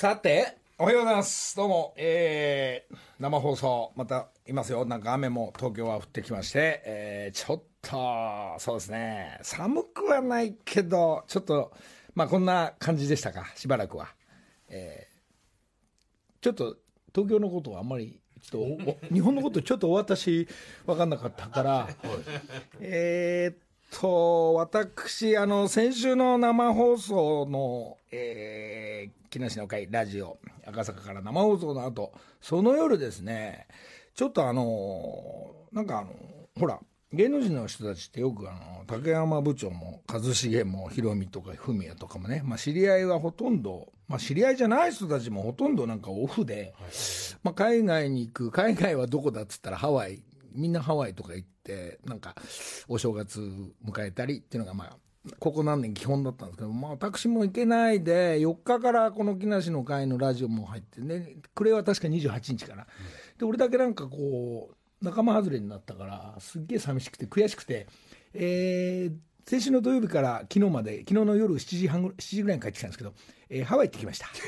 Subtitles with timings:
[0.00, 1.56] さて、おはようございます。
[1.56, 4.84] どうも、えー、生放送、またいますよ。
[4.84, 11.72] なんか雨も東京は降ってきまして、えー、ちょっと、そうですね、寒くはないけど、ちょっと、
[12.14, 14.14] まあこんな感じでしたか、しばらくは。
[14.68, 16.76] えー、ちょっと、
[17.12, 20.46] 東京のことはあんまり、ちょっとお、日本のことちょっと私、
[20.86, 21.88] 分かんなかったから、
[22.78, 33.66] えーっと、私、あの、先週の生放送の、えー、木梨の会、ラジオ、赤坂から生放送の後、その夜ですね、
[34.14, 36.10] ちょっとあの、なんかあの、
[36.58, 36.80] ほら、
[37.10, 46.74] 芸能人の人たちってよくあの、竹山部長も一茂もひろみとか文也とかもね、まあ知り合いはほとんど、まあ知り合いじゃない人たちもほとんどなんかオフで、
[47.42, 52.34] まあ海外に行く、海外はどこだっつったらハワイ、みんなハワイとか行って、なんか、
[52.88, 53.40] お正月
[53.84, 54.96] 迎えたりっていうのが、まあ、
[55.38, 62.86] ここ何年基本だったんですけど、まあ、私も行けないで、4日からこの木梨の会のラジオも入ってね、暮れは確か28日かな。
[63.38, 67.86] で、俺だけなんかこう、仲間外れになったから、すっげえ寂しくて悔しくて、
[68.34, 69.16] えー、
[69.48, 73.14] 先週の土曜日から昨日まで、昨日の夜7時半ぐ、7時ぐらいに帰ってきたんですけど、
[73.50, 74.28] えーハワイ行ってきました。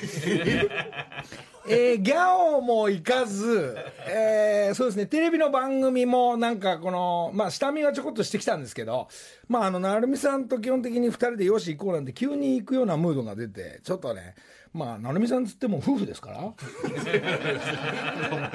[1.68, 3.76] えーギャオも行かず、
[4.08, 9.08] えーそうですね、テレビの番組もなんかこの、まあ、下見はちょこっとしてきたんですけど、
[9.48, 14.34] まあ、あの、成美さんと基本的に二人でよし行こうなんて急に行くようなムードが出て、ちょっとね、
[14.72, 16.54] まあ、成美さんつっても夫婦ですから。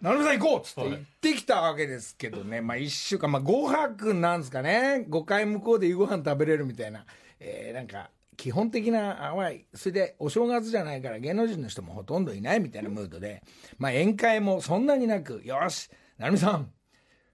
[0.00, 7.04] 成美さん行こうっつって行ってきたわけですけどね、まあ一週間、まあ5泊なんですかね、5回向こうで夕ご飯食べれるみたいな、
[7.40, 8.10] えーなんか、
[8.40, 13.42] 基本的なハワイ、それでお正月じゃないから芸能人の人もほとんどいないみたいなムードで、
[13.76, 16.72] まあ宴会もそんなになく、よし、成美さん、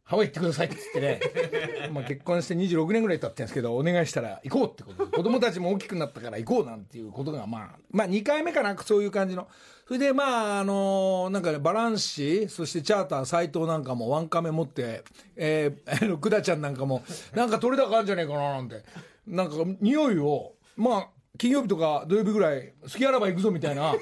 [0.02, 9.46] ハワイ行ってくださいって言ってね、 まあ結婚して26年ぐらい経ってるんですけど、お願いしたら行こうってことで、子供たちも大きくなったから行こうなんていうことが、まあ、まあ2回目かな、そういう感じの。
[9.86, 15.04] それでまあ、あのなんかね、バランシ、そしてチャーター、斎藤なんかもワンカメ持って、
[15.36, 17.04] えー、あの、くだちゃんなんかも、
[17.36, 18.82] なんか取れ高あるんじゃねえかななんて、
[19.28, 23.94] なんか匂いを、まあ、金曜日とか土曜日ぐらい、好きあらば行くぞみたいな、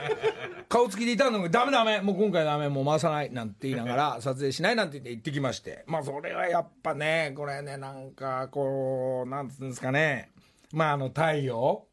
[0.68, 5.84] 顔つきでいたのに、ダメダメ、もう今回ダメ、もう回さないなんて言いながら、撮影しないなんて言って行ってきまして。
[5.86, 10.30] まあそれはやっぱね、これね、なんかこう、なんつうんですかね。
[10.72, 11.86] まああの太陽。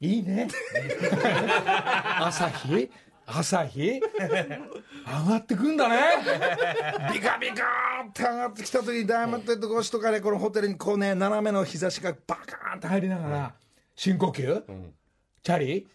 [0.00, 0.48] いいね。
[2.20, 2.90] 朝日？
[3.26, 4.00] 朝日？
[5.06, 5.96] 上がってくんだね。
[7.12, 13.54] ビカビカーって上がってきた時にダイヤモンド越しとかね、このホテルにこうね、斜めの日差しがバカーンって入りながら、
[13.96, 14.62] 深呼吸、
[15.42, 15.86] チャリ？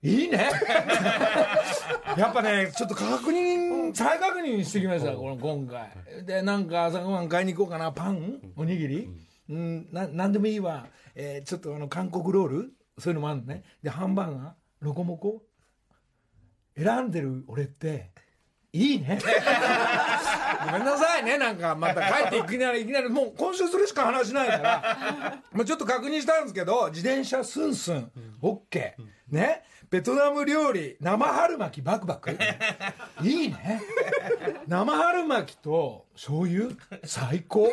[0.00, 0.48] いいね。
[2.16, 6.24] やっぱね、ちょっと確認、再確認してきました、この今回。
[6.24, 8.40] で、なんか朝ごはん買いに行こうかな、パン？
[8.56, 9.08] おにぎり？
[9.50, 10.86] うん、な、なんでもいいわ。
[11.16, 12.72] えーちょっとあの、韓国ロール？
[12.98, 13.64] そういうのもあるのね。
[13.82, 14.52] で、ハンバーガー？
[14.80, 15.42] ロコモコ？
[16.78, 18.10] 選んでる俺って、
[18.72, 19.18] いいね。
[20.66, 28.10] ごめんなさいね、なんか、また帰っていきなり、いきなり、もう今週それしか話しないから、 まあちょっと確認したんですけど、自転車スンスン、
[28.42, 29.34] オッケー。
[29.34, 29.62] ね。
[29.90, 32.30] ベトナム料理、生春巻きバクバク。
[33.22, 33.80] いいね。
[34.66, 36.76] 生春巻きと醤油？
[37.04, 37.72] 最高。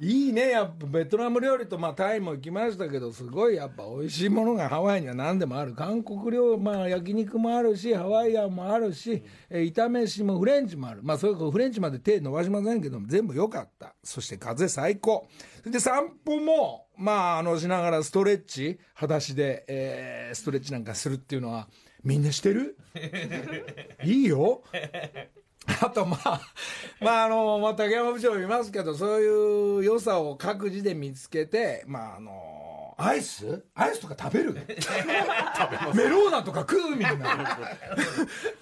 [0.00, 0.48] いいね。
[0.50, 5.74] やっぱベトナム料理と、まあタイも行きましたけど、すごいやっぱ美味しいものがハワイには何でもある。
[5.74, 11.00] 韓国料理、まあ焼肉もあるし、ハワイアンもあるし、えー炒めしもフレンチもある。
[11.04, 13.94] まあそれこそフレンチまで手伸ばしませんけども、全部良かった。
[14.02, 15.26] そして風最高。
[15.64, 21.68] で散歩も、まああのしながらストレッチ、裸足で、えーストレッチなんかするっていうのは、
[22.04, 22.76] みんなしてる？
[24.04, 24.62] いいよ。
[25.80, 26.40] あと、まあ、
[27.00, 32.32] まあ、あの、まあ、竹山部長もいますけど、そういう良さを各自で見つけて、まあ、あの、
[32.96, 33.64] アイス？
[33.74, 34.54] アイスとか食べる？
[35.94, 37.12] メローナとか食うみんな。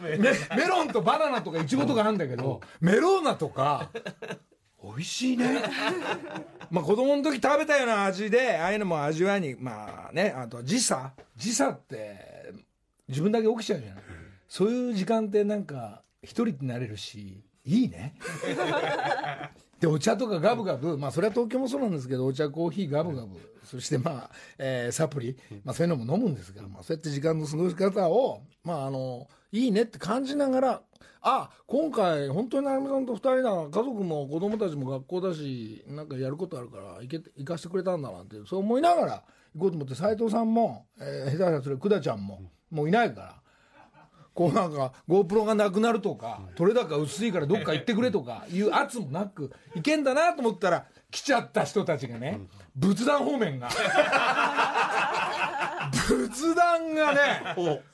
[0.01, 3.91] メメロンとバナナとかイチゴとかあるんだけど、メローナとか、
[4.83, 5.63] 美味しいね。
[6.71, 12.53] まあ子供の時食べたような味で、ああいうのも味わいに、まあね、あと時差時差って、
[13.09, 14.05] 自分だけ起きちゃうじゃない。
[14.49, 18.15] そういう時間ってなんか、一人になれるし、いいね。
[19.81, 30.83] で、お茶とかガブガブ、まあそれは東京もそうなんですけど、お茶、コーヒーガブガブ、そしてまあ、えーサプリ、まあそういうのも飲むんですけど、まあそうやって時間の過ごし方を、まああの、いいねって感じながら、
[31.23, 39.25] あ、今回本当に成美さんと二人だ、家族も子供たちも学校だし、なんかやることあるから、行け、行かしてくれたんだなんて、そう思いながら
[39.55, 43.43] 行こうと思って、斉藤さんも、えー、下手したらそれ、久田ちゃんも、もういないから、
[44.41, 52.41] こうなんか GoPro がなくなるとか、取れ高薄いからどっか行ってくれとか いう圧もなく、いけんだなと思ったら、来ちゃった人たちがね、
[52.75, 53.69] 仏壇方面が、
[55.93, 57.21] 仏壇がね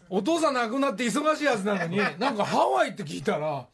[0.08, 0.22] お。
[0.22, 3.66] 父さん亡くなって忙しいやつなのになんかハワイって聞いたら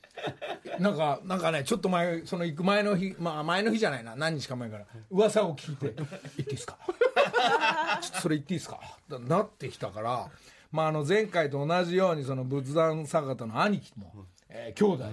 [0.78, 6.78] なんかなんかねちょっと前その行く前の日まあ前の日じゃないな何日か前から噂を聞いて「行っていいですか？
[8.00, 8.80] ちょっとそれ言っていいですか?」
[9.28, 10.30] なってきたから
[10.72, 15.10] まあ、あの前回と同じようにその仏壇坂田の兄貴も、えー、兄弟で、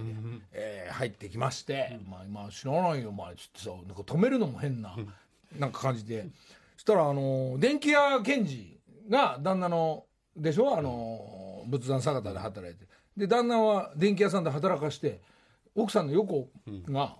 [0.54, 4.96] えー、入ってきまして「まあ、今知らないよお前」ちょっとさなんか止めるのも変な
[5.58, 6.26] なんか感じで。
[6.76, 8.80] そしたらあの電気屋賢治
[9.10, 10.78] が旦那のでしょ？
[10.78, 12.86] あの仏壇坂田で働いて。
[13.18, 15.20] で旦那は電気屋さんで働かして
[15.76, 16.48] 奥さんの横
[16.88, 17.18] が、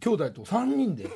[0.00, 1.08] 兄弟と3人で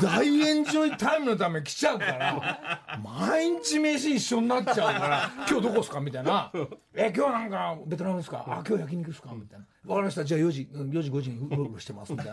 [0.00, 6.50] 大エンジョイタイムのため来ちゃうから毎日飯一緒になっちゃうから「今日どこっすか?」みたいな
[6.94, 8.44] 「え今日なんかベトナムですか？
[8.48, 12.26] あ今日焼肉ですか?」みたいな「分かりましたじゃあ4時 ,4 時5時にうろうろしてます」みたい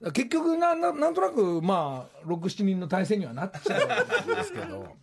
[0.00, 3.78] な結局なななんとなくまあ67人の体制にはなっちゃ
[4.26, 4.96] うんですけど。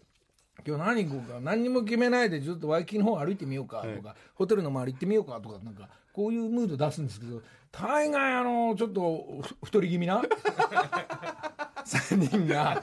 [0.64, 7.42] 今日何行こうか何にも決めないでちょっとワイキキの方歩いてみようかとか、はい、ホテルの周り行ってみようかとかなんかこういうムード出すんですけど
[7.72, 10.22] 大概あのちょっと太り気味な
[11.86, 12.82] 3人が、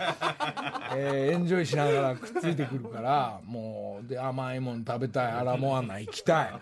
[0.95, 6.53] えー、エンジョイしながらくっついてくるからもうで甘いもの食べたいアラモアナ行きたい。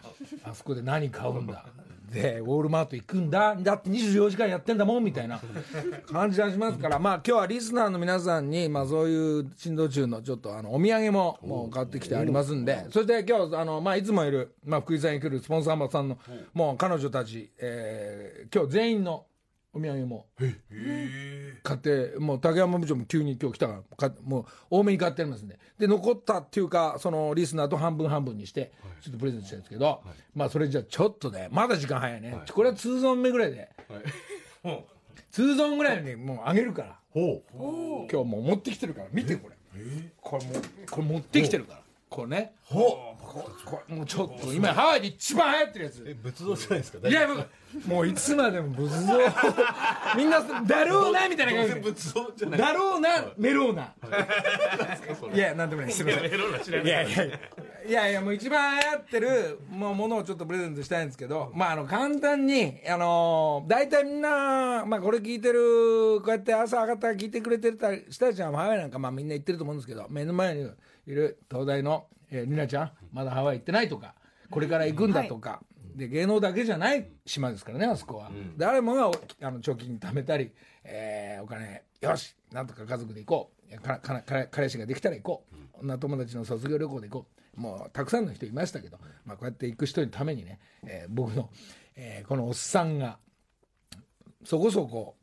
[0.44, 1.64] あそこで何買うんだ。
[2.12, 5.40] でウォールマート行くんだだって24時間やってんだもんみたいな
[6.10, 6.98] 感じがしますから。
[6.98, 16.18] まあ今日はリスナーの皆さんに、まあ、そういう珍道中のちょっとあのお土産ももう買ってきてありますんでそして今日あの、まあ、いつもいる、まあ、福井さんに来るスポンサーさんの
[16.54, 19.26] もう彼女たち、えー、今日全員の
[19.76, 20.26] お土産も。
[21.62, 25.58] 買ってもう竹山部長も急に今日来たからもう多めに買ってありますんで。
[25.78, 29.98] で残ったっていうかそのリスナーと半分半分にしてちょっとプレゼントしたんですけど、はい、
[30.34, 33.68] まあそれじゃちょっとねまだ時間早いね、はい、これは2ゾーン目ぐらいで、
[34.62, 34.84] はい、
[35.32, 36.98] 2ゾーンぐらいにもうあげるから。
[37.16, 37.40] 今
[38.08, 39.06] 日もう持ってきてるから。
[39.10, 39.56] 見てこれ。
[40.20, 40.52] これも
[40.90, 42.54] これ持ってきてるからこれね。
[42.62, 43.14] ほ
[43.88, 46.04] もうちょっと今ハワイで一番流行ってるやつ。
[46.06, 47.08] え仏像じゃないですか？
[47.08, 47.28] いや
[47.86, 49.18] もういつまでも仏像。
[50.16, 51.80] みんなだろうなみたいな感じ。
[51.80, 52.60] 仏像じゃない。
[52.60, 53.92] だろうなメローナ
[55.34, 55.38] い。
[55.38, 55.92] やなんでもない。
[55.92, 56.88] すみませんい。
[56.88, 58.08] やいやいや。
[58.08, 70.68] いやもう一番流行ってるもうものをちょっとプレゼントしたいんですけどまああの簡単にあの大体みんなまあこれ聞いてるこうやって朝上がったら聞いてくれてた人たちはハワイなんかまあみんな言ってると思うんですけど目の前に
[71.06, 74.14] いる東大のえー、りなちゃんまだハワイ行ってないとか
[74.50, 75.60] これから行くんだとか、は
[75.94, 79.10] い、で芸能だけじゃない島ですからねあそこは、うん、誰もが
[79.42, 80.52] あの貯金貯めたり、
[80.84, 83.56] えー、お金よしなんとか家族で行こう。
[83.82, 85.44] かか彼彼氏ができたら行こ
[85.76, 87.26] う、女友達の卒業旅行で行こ
[87.56, 87.60] う。
[87.60, 91.50] もうたくさんの人いましたけど、まあ、こうやって行く人のためにね、えー、僕の、
[91.96, 93.18] えー、このおっさんが
[94.44, 95.16] そこそこ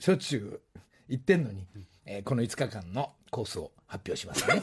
[0.00, 1.68] しょっちゅう行ってんのに、
[2.04, 4.62] えー、この5日間のコースを発表しますね。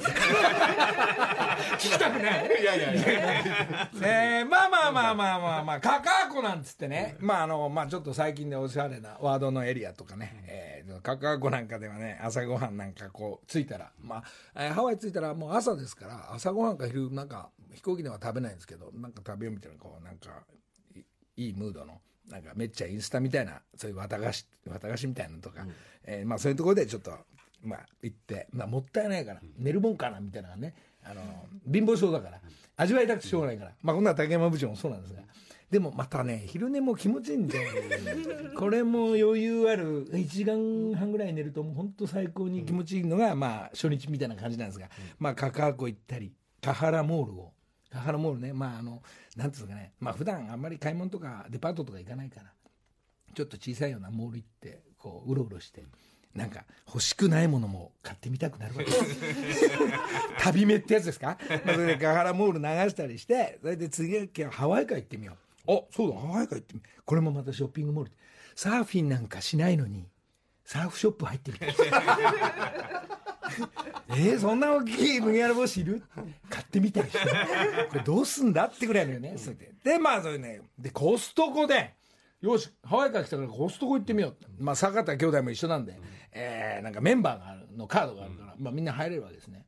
[1.78, 2.62] 聞きたくない？
[2.62, 3.90] いやいやいや。
[4.02, 14.24] えー、まあまあまあまあまあまあ、カカアコなんつってね、まああの、まあちょっと最近でおしゃれなワードのエリアとかね、えー、カカアコなんかではね、朝ごはんなんかこう、着いたら、まあ、
[14.56, 20.30] えー、ハワイ着いたらもう朝ですから、朝ごはんか昼、なんか飛行機では食べないんですけど、なんか食べようみたいな、こう、なんか、
[21.36, 22.00] いいムードの。
[22.30, 25.74] なんかめっちゃインスタみたいなそういう綿菓子綿菓子みたいなのとか、うん、
[26.06, 27.12] えー、まあ、そういうところでちょっと
[27.64, 30.74] まあ、行って、まあ、もったいないから、寝るもんかなみたいなね、
[31.04, 31.22] あの、
[31.72, 32.42] 貧乏症だから、
[32.78, 35.22] 味わいたくてしょうがないから、まあ、こんな竹山部長もそうなんですが、
[35.70, 37.58] でもまたね、昼寝も気持ちいいんで、
[38.58, 47.54] これも余裕ある、1時間半ぐらい寝ると、もう本当最高に気持ちいいのが、まあ、初日みたいな感じなんですが、まあ、カカア湖行ったり、カハラモールを、
[47.90, 49.02] カハラモールね、まあ、あの、
[49.38, 52.54] なんていうかね、まあ、普段あんまり買い物とかデパートとか行かないから、
[53.34, 55.86] ちょっと小さいようなモール行って、こう、うろうろして、
[56.36, 58.90] なんか欲しくないものも買ってみたくなるわけ。
[58.90, 58.92] で
[59.54, 59.70] す
[60.40, 65.34] 旅目ってやつですか、まあ、それでガハラモール流したりしてそれで次はハワイか行ってみよ
[65.68, 65.72] う。
[65.74, 66.20] あそうだ。
[66.20, 67.02] ハワイか行ってみよう。
[67.04, 68.12] これもまたショッピングモール
[68.56, 70.08] サーフィンなんかしないのに
[70.66, 71.66] サーフショップ入ってみた
[74.10, 76.02] えー、そんな大きい麦わら帽子いる？
[76.50, 77.04] 買ってみたい。
[77.90, 79.72] これどうすんだってぐらいのよね、それで。
[79.84, 81.94] でまあそれねでコストコで
[82.42, 86.00] よしハワイから来たからコストコ行ってみようまあ坂田兄弟も一緒なんで、
[86.32, 89.66] えー、なんかメンバーがあるのカードがあるから、まあ、みんな入れるわけですね。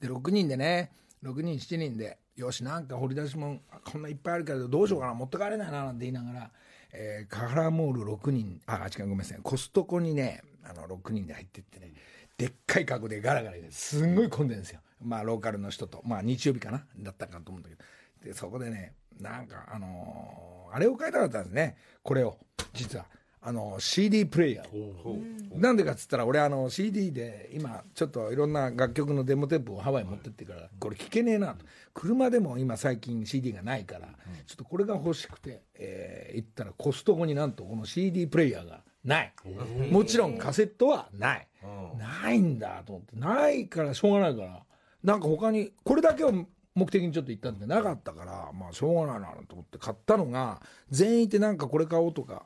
[0.00, 0.92] で6人でね
[1.24, 6.50] 6人7人でよしなんか掘り出し物こんないっぱいあるけどどうしようかな持って帰れないななんて言いながら、
[6.92, 9.38] えー、カラーモール6人あ違うごめんなさい。
[9.42, 11.92] コストコにねあの6人で入ってってね
[12.36, 14.80] でっかいカゴでガラガラですんごい混んでるんですよ。
[15.02, 17.82] まあローカルの人とまあ日曜日かなだったかと思うんだけど。
[18.24, 22.38] でそこでねなんかあのー、あれを買いたかったんですねこれを
[22.72, 23.06] 実は
[23.42, 25.58] あの CD プレイヤー。
[25.58, 31.64] なんでかっつったら俺あの CD で今ちょっといろんな楽曲のデモテープをハワイ持ってってからこれ聞けねえなと。
[31.94, 34.08] 車でも今最近 CD がないから
[34.46, 39.32] ちょっとこれが欲しくて、えー、行ったらコストコになんとこの CD プレイヤーがない。
[39.90, 41.48] もちろんカセットはない。
[41.98, 43.16] ないんだと思って。
[43.16, 44.62] ないからしょうがないから
[45.02, 46.32] なんか他にこれだけを
[46.74, 52.44] 目的にちょっと行ったんでなかったからまあしょうがないなと思って買ったのが全員ってなんかこれ買おうとか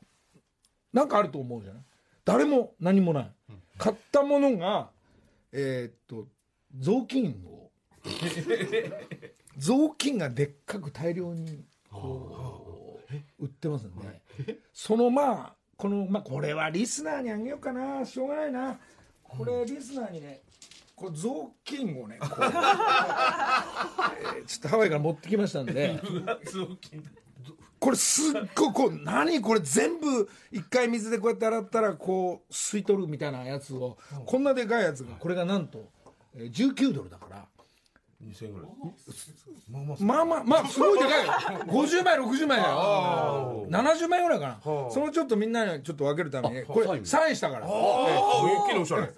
[0.95, 1.83] なんかあると思うじゃない？
[2.25, 3.31] 誰も何もない。
[3.77, 4.89] 買ったものが
[5.53, 6.27] えー、っと
[6.79, 7.71] 雑巾を
[9.59, 12.99] 雑巾がでっかく大量にこ
[13.39, 13.95] う売ってますん
[14.47, 18.05] でそのまあこのまあこれはリスナーにあげようかな。
[18.07, 18.79] しょうがないな。
[19.23, 20.43] これリスナーにね
[20.95, 22.31] これ雑巾をね えー
[24.47, 26.01] ちょっとハワイから持ってきましたんで
[27.85, 35.91] これすっごいこう何これ全部一回水でこうやって洗ったらこう吸い取るみたいなやつをこんなでかいやつがこれがなんと
[36.35, 37.45] えー19ドルだから。
[38.27, 38.71] 2000円ぐらい。
[40.01, 41.33] まあまあまあすごいでかいよ。
[41.67, 43.67] 50枚60枚だよ。
[43.69, 44.61] 70枚ぐらいかな。
[44.63, 47.37] そのちょっとみんなにちょっと分けるためにこれサイン。
[47.37, 47.67] したから。
[47.67, 49.09] ああ一気におしゃれ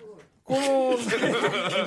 [0.46, 0.96] この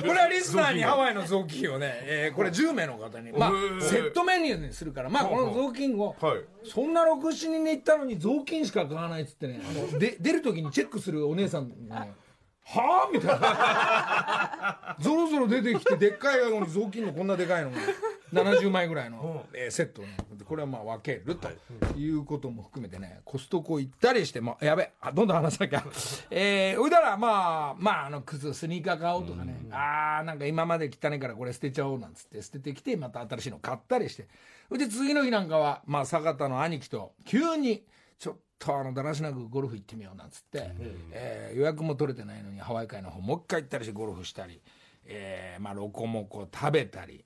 [0.02, 6.68] これはリスナーにハワイの雑巾をね、えーこれ10名の方に、まあセットメニューにするからまあこの雑巾を、はい。
[6.68, 12.12] そんな67人に行ったのに雑巾しか買わないっつってねあので出る時にチェックするお姉さんがね
[12.62, 13.10] はあ？
[13.10, 14.96] みたいな。
[15.00, 17.78] ゾロゾロ出てきてでっかいのに雑巾のこんなでかいのが
[18.32, 21.48] 70枚ぐらいの、えーセットをねでこれはまあ分けると
[21.96, 22.10] い。
[22.10, 25.84] うことも含めてねコストコ行ったりしてもやべあどんどん話さなきゃ。
[26.30, 34.26] えー、おいだらまあまああの靴スニーカー買おうとかね、ああなんか今まで汚いからこれ捨てちゃおうなんつって捨ててきてまた新しいの買ったりして。
[34.68, 37.84] それで次の日なんかはまあ坂田の兄貴と急に
[38.18, 40.70] ちょっとあのだらしなくゴルフ行ってみようなんつって、
[41.10, 44.62] えー予約も取れてないのにハワイ会の方もう一回行ったりしてゴルフしたり、
[45.06, 47.24] えーまあロコモコ食べたり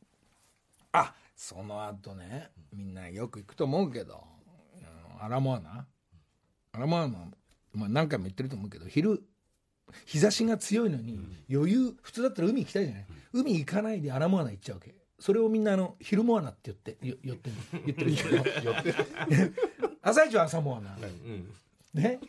[0.94, 4.22] あその後ねみんなよく行くと思うけど
[5.20, 5.86] アラモアナ
[6.72, 7.18] アラモアナ、
[7.74, 9.22] まあ、何回も言ってると思うけど昼
[10.06, 11.18] 日差しが強いのに
[11.52, 13.06] 余裕普通だったら海行きたいじゃない？
[13.32, 17.50] 海行かないでアラモアナ行っちゃうわけそれをみんなあの昼モアナって言ってよ言って
[17.86, 18.74] 言ってるけど。
[20.02, 20.96] 朝一は朝モアナ、
[21.94, 22.20] ね？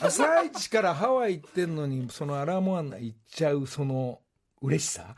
[0.00, 4.20] 朝一からハワイ行ってんのにそのアラモアナ行っちゃうその
[4.60, 5.14] 嬉しさ？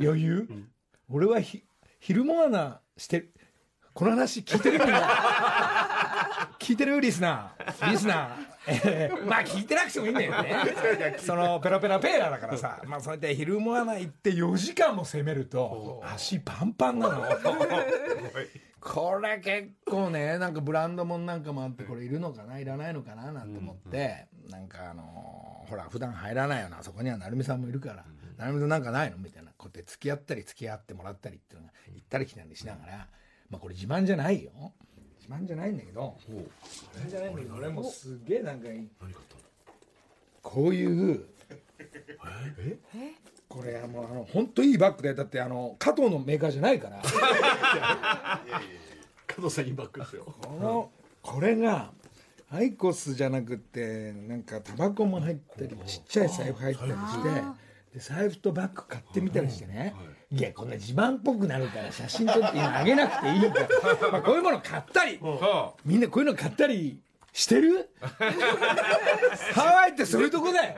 [0.00, 0.48] 余裕？
[1.08, 1.62] 俺はひ
[1.98, 3.32] 昼モアナしてる
[3.92, 4.78] この話聞いてる
[6.60, 7.90] 聞いてるリスナー。
[7.90, 8.30] リスナー、
[8.68, 11.16] えーまあ聞いてなくてもいいんだよね。
[11.18, 12.80] そのペラペラペーラーだからさ。
[12.86, 17.24] まあそうやって昼モアナ行って4時間も攻めると足パンパンなの。
[18.80, 26.82] これ結構ねなんかブランドもんなんかもあってこれいるのかないらないのかななんて思って、なんかあのーほら普段入らないよな。
[26.82, 28.04] そこには成美さんもいるから
[28.38, 33.08] 「成美さんなんかないの?」みたいなこうやって付き合ったり付き合ってもらったりっていうのが行ったり来たりしながら
[33.50, 34.50] まあこれ自慢じゃないよ。
[35.20, 38.68] 自慢じゃないんだけど自慢じゃないんだけど俺もすげえなんか
[40.42, 41.24] こういう
[43.48, 47.02] これもうあの本当いいバッグでだってあの加藤のメーカーじゃないから。
[49.26, 50.24] 加藤さんいいバッグですよ。
[50.24, 50.90] この
[51.22, 51.92] これが
[52.50, 57.42] アイコスじゃなくてなんかタバコも入ったりちっちゃい財布入ったりして
[57.98, 59.92] で財布とバッグ買ってみたりしてね。
[60.30, 63.68] いやこんな自慢っぽくなるから写真撮って今あげなくていいから、
[64.12, 65.18] まあ、こういうもの買ったり。
[65.84, 67.00] みんなこういうの買ったり
[67.32, 67.90] してる？
[69.54, 70.74] ハワイってそういうとこだよ。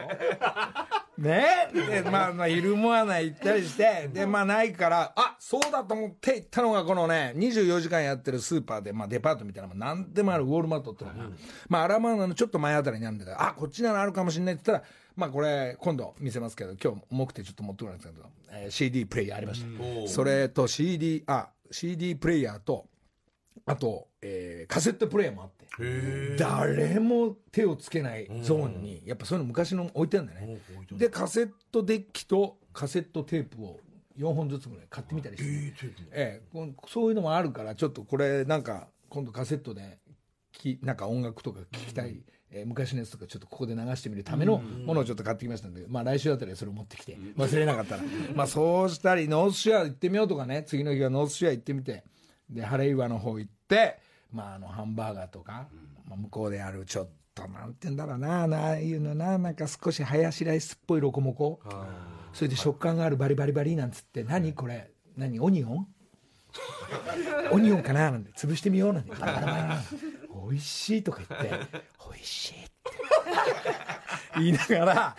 [1.18, 1.68] ね。
[1.74, 4.08] でまあまあ昼モアナ行ったりして。
[4.12, 11.30] でまあないからあそうだと思って行ったのがこのね24時間やってるスーパーで、まあ、デパートみたいなのも何でもあるウォールマットっていうのが、
[11.68, 22.86] まあアラマーナのちょっと前あたりにあるんだけどあこっちならあるかもしれないって言ったらまあこれ今度見せますけど今日重くてちょっと持ってこないんですけど、えー CD プレイヤーありました、それと CD あ CD プレイヤーと
[23.66, 25.60] あと、えーカセットプレイヤーもあって。
[26.36, 30.58] 誰も手をつけないゾーンに、やっぱそういうの昔の置いてあるんだよね、
[30.92, 33.78] でカセットデッキとカセットテープを
[34.18, 39.98] 4本ずつぐらい買ってみたりして、ええこんそういうのもあるからちょっとこれなんか今度カセットで
[40.52, 42.20] きなんか音楽とか聴きたい、
[42.52, 48.02] えー昔のやつとかちょっとここで流してみるためのものをちょっと買ってきましたんで、まあ来週あたりはそれを持ってきて忘れなかったら。
[48.34, 52.04] まあそうしたりノースシア行ってみようとかね次の日はノースシア行ってみて
[52.48, 53.98] でハレイワの方行って
[54.32, 55.68] まああのハンバーガーとか、
[56.08, 61.60] まあ、向こうであるちょっとなんて言うんだろうなああいうのななんか少しハヤシライスっぽいロコモコ。
[62.32, 65.88] それで食感があるバリバリバリなんつって何これ何オニオン？
[67.52, 68.10] オニオンかな？
[68.12, 69.10] なんて潰してみようなんて
[70.50, 71.50] 美味しいとか言って
[72.12, 72.54] 美味しい
[74.36, 75.16] 言いながら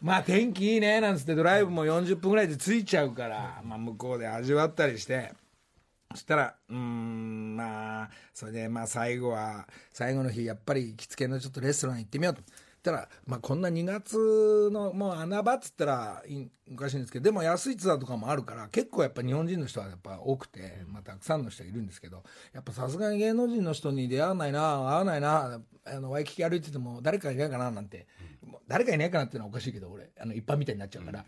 [0.00, 5.32] まあ天気いいねなんつってドライブも40分ぐらいで着いちゃうから、まあ、向こうで味わったりして
[6.12, 12.42] そしたらうんまあそれでまあ最後は最後の日やっぱり着付けのちょっとレストラン行ってみようと。
[12.88, 16.22] そしたら、まあ、こんな2月のもう穴場っつったら
[16.72, 22.22] おかしいんですけどでも安いツアーとかもあるから結構やっぱ日本人の人はやっぱ多くて、まあ、たくさんの人がいるんですけど
[22.54, 28.06] やっぱさすがに芸能人の人に出会わないな会わないなあのワイキキ歩いてても誰かいないかななんて、
[28.66, 31.24] 誰かいないかなっていうのはおかしいけど俺あの一般みたいになっちゃうから、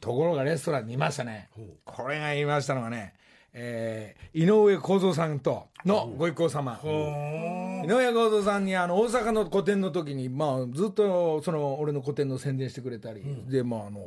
[0.00, 1.50] ところがレストランにいましたね。
[1.84, 3.14] これが言いましたのがね、
[3.52, 6.78] えー井上公造さんとのご一行様。
[6.82, 14.00] 井上公造さんにあの大阪の個展の時に、まあ、ずっとその俺の個展の宣伝してくれたり、でまああの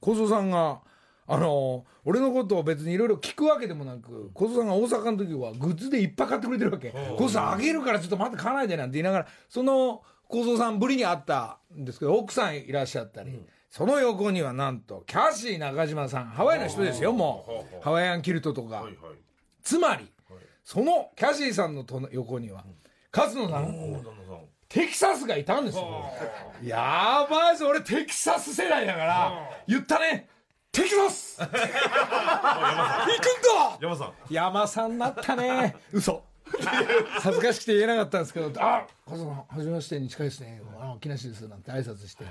[0.00, 0.80] 公造さんが
[1.28, 6.90] あの俺のことを別にいろいろ聞くわけでもなく小僧さんが大阪の時はグッズでいっぱい買ってくれてるわけ。
[6.90, 9.26] 小僧さんあげるからちょっと待って買わないでなんて言いながら。
[9.48, 13.40] その小僧さんぶりに会ったんですけど奥さんいらっしゃったり、
[13.76, 16.28] その横にはなんとキャシー中島さん。
[16.28, 17.84] ハワイの人ですよもう。
[17.84, 18.94] ハワイアンキルトとか、はいはい。
[19.62, 20.10] つまり
[20.64, 22.64] そのキャシーさんのと横には
[23.14, 23.74] 勝野さん
[24.70, 26.10] テキサスがいたんですよ。
[26.64, 30.26] やばいです俺テキサス世代だから言ったね。
[30.72, 31.38] テキサス。
[31.44, 31.60] 行くんだ。
[33.78, 34.12] 山さん。
[34.30, 35.76] 山さんだったね。
[35.92, 36.24] 嘘。
[37.20, 40.62] 恥ずかしくて言えなかったんですけど「あカズさんはじめましてに近いですね。
[40.78, 42.24] あ木梨です」なんて挨拶して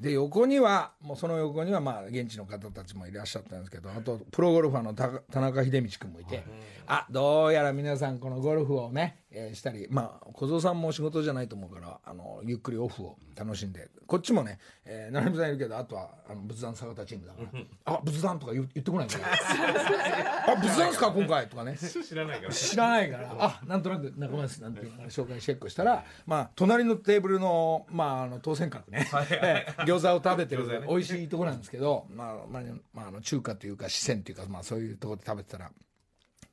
[0.00, 6.42] で横にはもうその横にはまあ現地の方たちもいらっしゃったんですけどあとプロゴルファーのた田中秀道君もいて
[6.86, 17.60] あどうやら皆さんこのゴルフをね、えーしたりまあ小僧さんも仕事じゃないと思うからあのゆっくりオフを楽しんでこっちもね、えー、成美さんいるけどあとはあの仏壇坂田チームだから
[17.96, 19.26] 「あ仏壇」とか言言ってこないから
[20.52, 21.76] 「あ仏壇ですか今回」とかね。
[21.76, 22.52] 知らないから。
[22.52, 23.36] 知らないから。
[23.38, 30.86] あなんとなく仲間ですなんて紹介チェックしたら、まあ、隣のテーブルの,、まあ、あの当選閣ね、ええ餃子を食べてるね。
[30.88, 32.62] 美味しいところなんですけど、まあまあ
[32.92, 35.70] まあ、あの中華というか四川というか、まあ、そういうところで食べてたら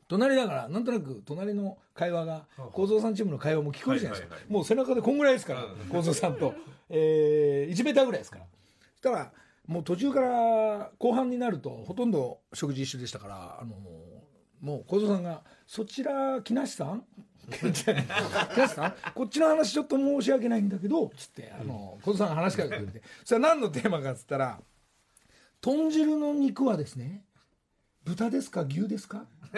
[0.07, 6.53] 隣だからなんとなく隣の会話が幸三さんチームの会話も聞こえるじゃないですか、もう背中でこんぐらいですから幸三さんと、
[6.89, 8.45] えー、1メーターぐらいですから。
[8.93, 9.31] そしたら
[9.67, 13.75] もう途中から後半になるとほとんど食事一緒でしたからあの
[14.59, 17.30] もう幸三さんが「そちら木梨さん?」木梨さん
[19.13, 23.01] こっちの話ちょっと申し訳ないんだけど」つってあのさんが話しかけてくれて。
[23.25, 24.59] それは何のテーマかっつったら
[25.61, 27.23] 「豚汁の肉はですね
[28.03, 28.61] 豚ですか？
[28.63, 29.25] 牛ですか?」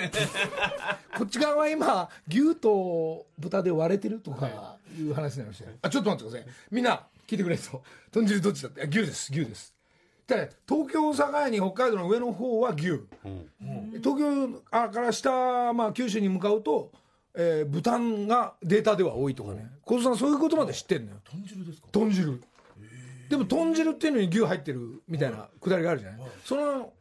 [1.18, 5.72] こっち側は今牛と豚で割れてるとかいう話になりましたよ。
[5.82, 6.54] あちょっと待ってください。
[6.72, 8.82] みんな聞いてくれと豚汁どっちだって？
[8.82, 9.32] あ牛です。
[9.32, 9.74] 牛です。
[10.26, 12.92] ただ東京大阪に北海道の上の方は牛、
[14.02, 16.94] 東京あから下、まあ、九州に向かうと、
[17.36, 19.70] えー豚がデータでは多いとかね。
[19.86, 21.18] 小津さんそういうことまで知ってんのよ。
[21.24, 21.88] 豚汁ですか？
[21.92, 22.42] 豚汁。
[23.30, 26.94] でも豚汁っていうのに牛入ってるみたいなくだりがあるじゃない、その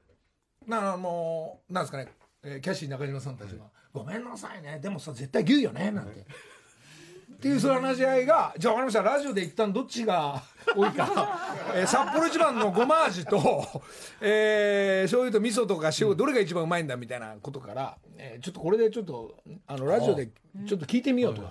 [0.66, 2.09] なあもうなんですかね、
[2.42, 4.79] えーキャシー中島さんたちが「ごめんなさいね。
[4.81, 6.21] でもさ絶対牛よね」なんて。
[6.21, 9.03] っていうその話し合いがじゃあ分かりました。
[9.03, 10.40] ラジオで一旦どっちが
[10.77, 11.40] 多いか、
[11.75, 13.83] えー札幌一番のごま味と、
[14.21, 20.29] えー、醤油と味噌とか塩どれが一番うまいんだみたいなことから、えーちょっとこれでちょっとあのラジオで
[20.66, 21.51] ちょっと聞いてみようとか、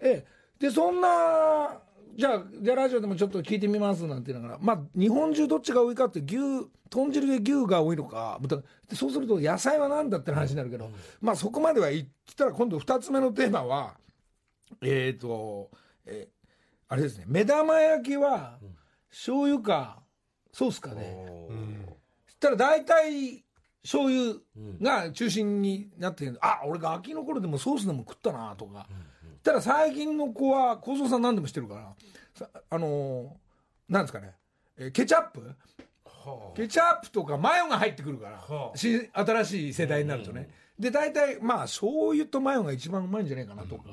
[0.00, 1.78] えーでそんな
[2.16, 8.40] じゃあじゃあラジオでもちょっと聞いてみますなんて言いながらまあ日本中どっちが多いかって牛豚汁で牛が多いのか
[8.94, 10.90] そうすると野菜は何だって話になるけど、
[11.20, 13.96] まあそこまでは言ったら今度2つ目のテーマは
[14.82, 15.70] えっ、と、
[16.06, 16.36] えー
[16.88, 18.58] あれですね目玉焼きは
[19.10, 19.98] 醤油か
[20.52, 21.26] ソースかで、
[22.26, 23.44] そしたら大体
[23.86, 24.34] 醤油
[24.82, 26.36] が中心になってる。
[26.42, 28.88] あ俺ガキの頃でもソースでも食ったなとか、
[29.44, 31.94] ただ最近の子は幸三さん何でも知ってるから。
[32.34, 33.28] さあのー
[33.88, 34.32] なんですかね、
[34.76, 35.54] えーケチャップ？
[36.04, 38.76] はケチャップとかマヨが入ってくるから、はあ。
[38.76, 43.84] し新しい世代になるとね、で大体まあ醤油とマヨが一番うまいんじゃないかなとか、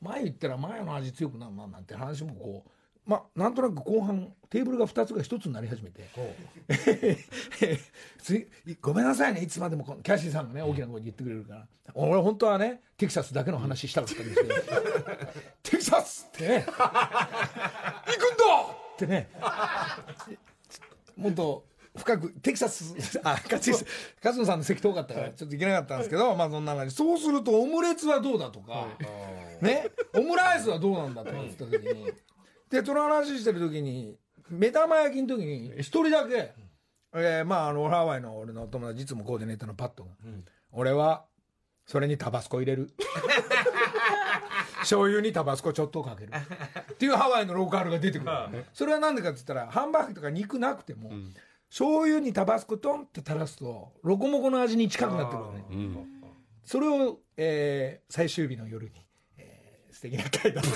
[0.00, 2.70] マヨ言ったらマヨの味強くなるななんて話もこう
[3.06, 6.08] まあなんとなく後半テーブルが2つが1つになり始めて。
[8.80, 9.40] ごめんなさいね。
[9.42, 14.54] いつまでもこのキャシーさんがね大きな声で言ってくれるから、俺本当はねテキサスだけの話したかったんですけど
[15.62, 16.48] テキサスって？
[16.48, 16.84] ね行くんだ
[18.94, 19.28] ってね。
[21.16, 21.64] もっと
[21.96, 23.78] 深くテキサスあ勝野
[24.22, 26.94] 勝野さんの席遠かったからちょっと行けなかったんですけど、まあそんな感じ。
[26.94, 28.86] そうするとオムレツはどうだとか、
[29.60, 29.90] ね？
[30.14, 32.12] オムライスはどうなんだとか言った時に
[32.70, 34.16] でその話してる時に
[34.48, 36.52] 目玉焼きの時に一人だけ、
[37.14, 40.10] えーまああのハワイの俺の友達いつもコーディネーターのパットが、
[40.72, 41.24] 俺は
[41.86, 42.90] それにタバスコ入れる。
[44.80, 46.32] 醤油にタバスコちょっとかける。
[46.92, 48.30] っていうハワイのローカルが出てくる、
[48.72, 51.10] それはなんでかって言ったらハンバーグとか肉なくても、
[51.68, 55.64] 醤油にタバスコトンって垂らすとロコモコの味に近くなってくるのね、
[56.64, 59.06] それを、えー最終日の夜に、
[59.36, 60.70] えー素敵な回だった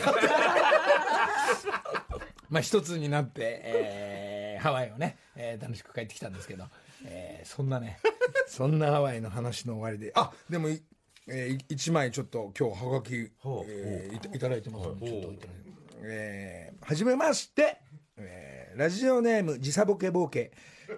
[2.50, 6.64] まあ一つになって、えーハワイをね、えー楽しく帰ってきたんですけど、
[7.04, 7.98] えーそんなね
[8.46, 10.83] そんなハワイの話の終わりであでもい、
[11.28, 15.74] えー、1枚ちょっと今日はがき、えーいただいてますので、ちょっといただいて。
[16.02, 17.78] えーはじめまして、
[18.16, 20.50] えーラジオネーム時差ボケボケ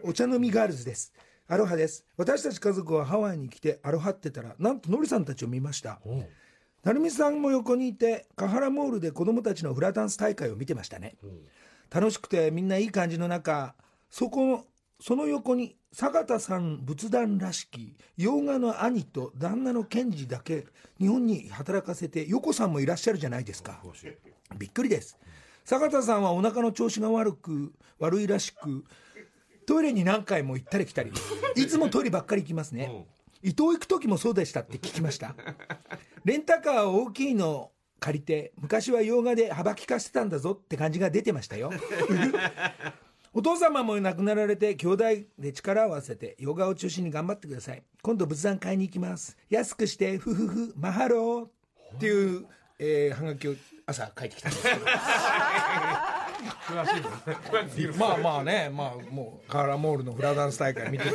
[0.02, 1.12] お茶飲みガールズです。
[1.48, 2.06] アロハです。
[2.16, 6.00] 私たち家族はハワイに来てアロハってたらなんとノリさんたちを見ました
[6.84, 11.16] 成美さんも横にいてカハラモールで子供たちのフラダンス大会を見てましたね、
[11.90, 13.74] 楽しくてみんないい感じの中
[14.10, 14.66] そこ
[15.00, 20.66] その横に坂田さん仏壇らしき洋画の兄と旦那の賢治だけ
[20.98, 23.82] 日本に働かせて横さんもいらっしゃるじゃないですか。
[24.58, 25.18] びっくりです。
[25.64, 28.84] 坂田さんはお腹の調子が悪く悪いらしく
[29.66, 31.12] トイレに何回も行ったり来たり。
[31.56, 33.06] いつもトイレばっかり行きますね。
[33.42, 35.34] 伊東行く時もそうでしたって聞きました。
[36.24, 37.70] レンタカー大きいの
[38.00, 41.70] 借りて昔は洋画で幅利かしてたんだぞって感じが出てましたよ。
[43.32, 45.04] お父様も亡くなられて兄弟
[45.38, 47.82] で力を合わせてヨガを中心に頑張ってください。
[48.02, 49.36] 今度仏壇買いに行きます。
[49.50, 51.46] 安くしてふふふマハロー
[51.96, 52.46] っていう、
[52.78, 53.54] えー、はがきを
[53.86, 54.80] 朝書いてきたんですけど
[57.98, 61.10] まあまあねまあもうカーラモールのフラダンス大会見てた、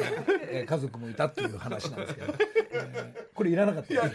[0.50, 2.34] えー家族もいたっていう話なんですけど、
[2.72, 3.94] え ーこれいらなかった。
[3.94, 4.12] よあっ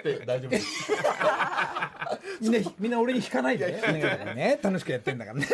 [0.00, 0.92] て大丈夫です。
[2.40, 3.80] みんなみんな俺に引かないでね。
[4.34, 4.58] ね。
[4.62, 5.46] 楽しくやってんだからね。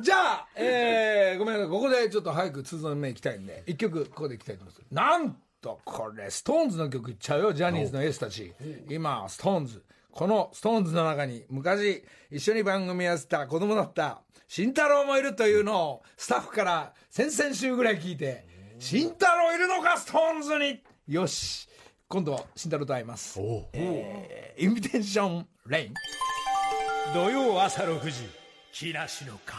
[0.00, 4.86] じゃあ、えーごめんなさいここでちょっと早く通常の目いきたいんで一曲ここでいきたいと思います。
[4.90, 8.52] なんとこれストーンズの曲いっちゃうよジャニーズのエースたち。
[8.88, 9.82] 今 SixTONES。
[10.10, 18.46] この SixTONES の中に昔一緒に番組やってた子供だった慎太郎もいるというのをスタッフから先々週ぐらい聞いて
[18.78, 20.82] 慎太郎いるのか SixTONES に。
[21.06, 21.68] よし。
[22.08, 23.38] 今度慎太郎と会います。
[23.74, 25.94] えーインビテーションレイン。
[27.12, 28.26] 土曜朝6時
[28.72, 29.56] 木梨の会。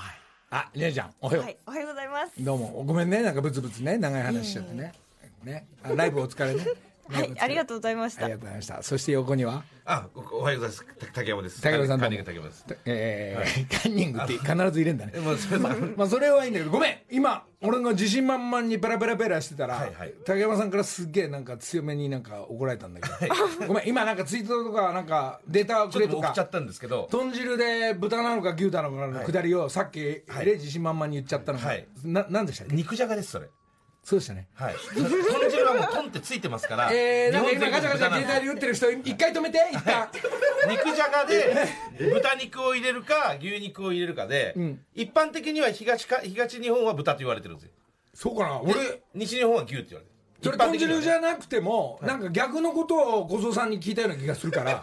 [0.49, 2.43] ありなちゃんおはよう、はい、おはようございます。
[2.43, 2.83] どうも。
[2.83, 3.21] ごめんね。
[3.21, 3.99] なんかブツブツね。
[3.99, 4.93] 長い話しちゃってね。
[5.43, 5.67] ね。
[5.83, 6.65] あライブお疲れね
[7.11, 8.25] はい、ありがとうございました。
[8.25, 8.39] ありが。
[8.39, 8.83] とうございました。
[8.83, 9.63] そして横には？
[9.85, 10.85] あおおはようございます。
[10.99, 11.61] た竹山です。
[11.61, 12.65] 竹山さんカンニング竹山です。
[12.85, 15.13] えーカンニングって必ず入れんだね。
[15.19, 16.97] まあそれまあ、まあそれはいいんだけどごめん。
[17.09, 20.13] 今俺が自信満々にペラペラペラしてたら、はいはい。
[20.25, 27.07] 竹山さんからすっげえなんか強めになんか怒られたんだけど、ごめん今なんかツイートとかなんかデータくれとかょっと送っちゃったんですけど。
[27.09, 31.87] 豚汁で豚なのか牛なのかのくだりをさっき、で自信満々に言っちゃったのが、はい。
[32.03, 32.75] ななんでしたっけ？
[32.75, 33.49] 肉じゃがですそれ
[34.03, 34.47] そうでしたね。
[34.55, 34.75] はい。
[34.95, 38.53] 豚汁はもうトンってついてますからえー、なんか今日ガチャガチャ携帯で。
[38.53, 40.09] 打ってる人一回止めて一旦。
[40.67, 41.67] 肉じゃがで
[42.11, 44.79] 豚肉を入れるか牛肉を入れるかで、ん。
[44.95, 47.71] 一般的には東か東日本は豚と言われてるんですよ。
[48.13, 48.61] そうかな。
[48.65, 50.19] で俺西日本は牛って言われてる。
[50.41, 54.81] それ豚汁じゃなくても、なんか逆のことを小僧さんに聞いたような気がするから。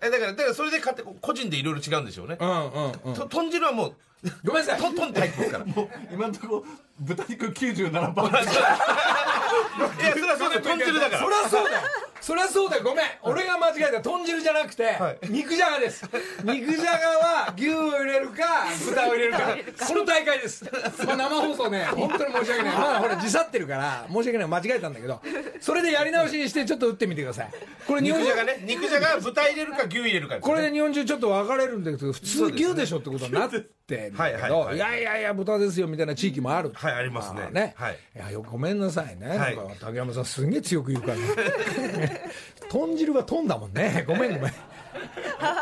[0.00, 3.14] えだからだからそれで買って個人でいろいろ違うんでしょうね、うんうんうん。
[3.14, 3.94] と豚汁はもう
[4.44, 4.80] ごめんなさい。
[4.80, 5.64] トントンって入ってますから。
[6.12, 6.64] 今のところ
[7.00, 11.22] 豚肉97% いやそれはそれで豚汁だから。
[11.22, 11.82] そりゃそうだよ
[12.24, 13.06] そりゃそうだよごめん。
[13.20, 15.18] 俺が間違えた豚汁じゃなくて、はい。
[15.28, 16.08] 肉じゃがです。
[16.42, 19.56] 肉じゃがは牛を入れるか豚を入れるか。
[19.86, 20.64] この大会です、
[21.06, 21.84] まあ、生放送ね。
[21.92, 22.76] 本当に申し訳ない。
[22.76, 25.20] まだほら時差ってるから申し訳ない間違えたんだけど
[25.60, 27.50] それでやり直しにしてちょっと打ってみてください。
[27.86, 30.54] これ日本じゃがね肉じゃがは豚入れるか牛入れるかですね。
[30.54, 34.76] これで日本中ちょっと分かれるんだけど普通牛でしょってことになってんだけどはいはいはい。
[34.76, 37.42] いやいやいや豚ですよみたいな地域もあるはいありますね。
[37.48, 39.56] あね、はいいやよごめんなさいね、はい。
[39.56, 42.13] なんか竹山さんすんげえ強く言うからね
[42.70, 44.04] 豚汁は豚だもんね。
[44.08, 44.52] ごめんごめん。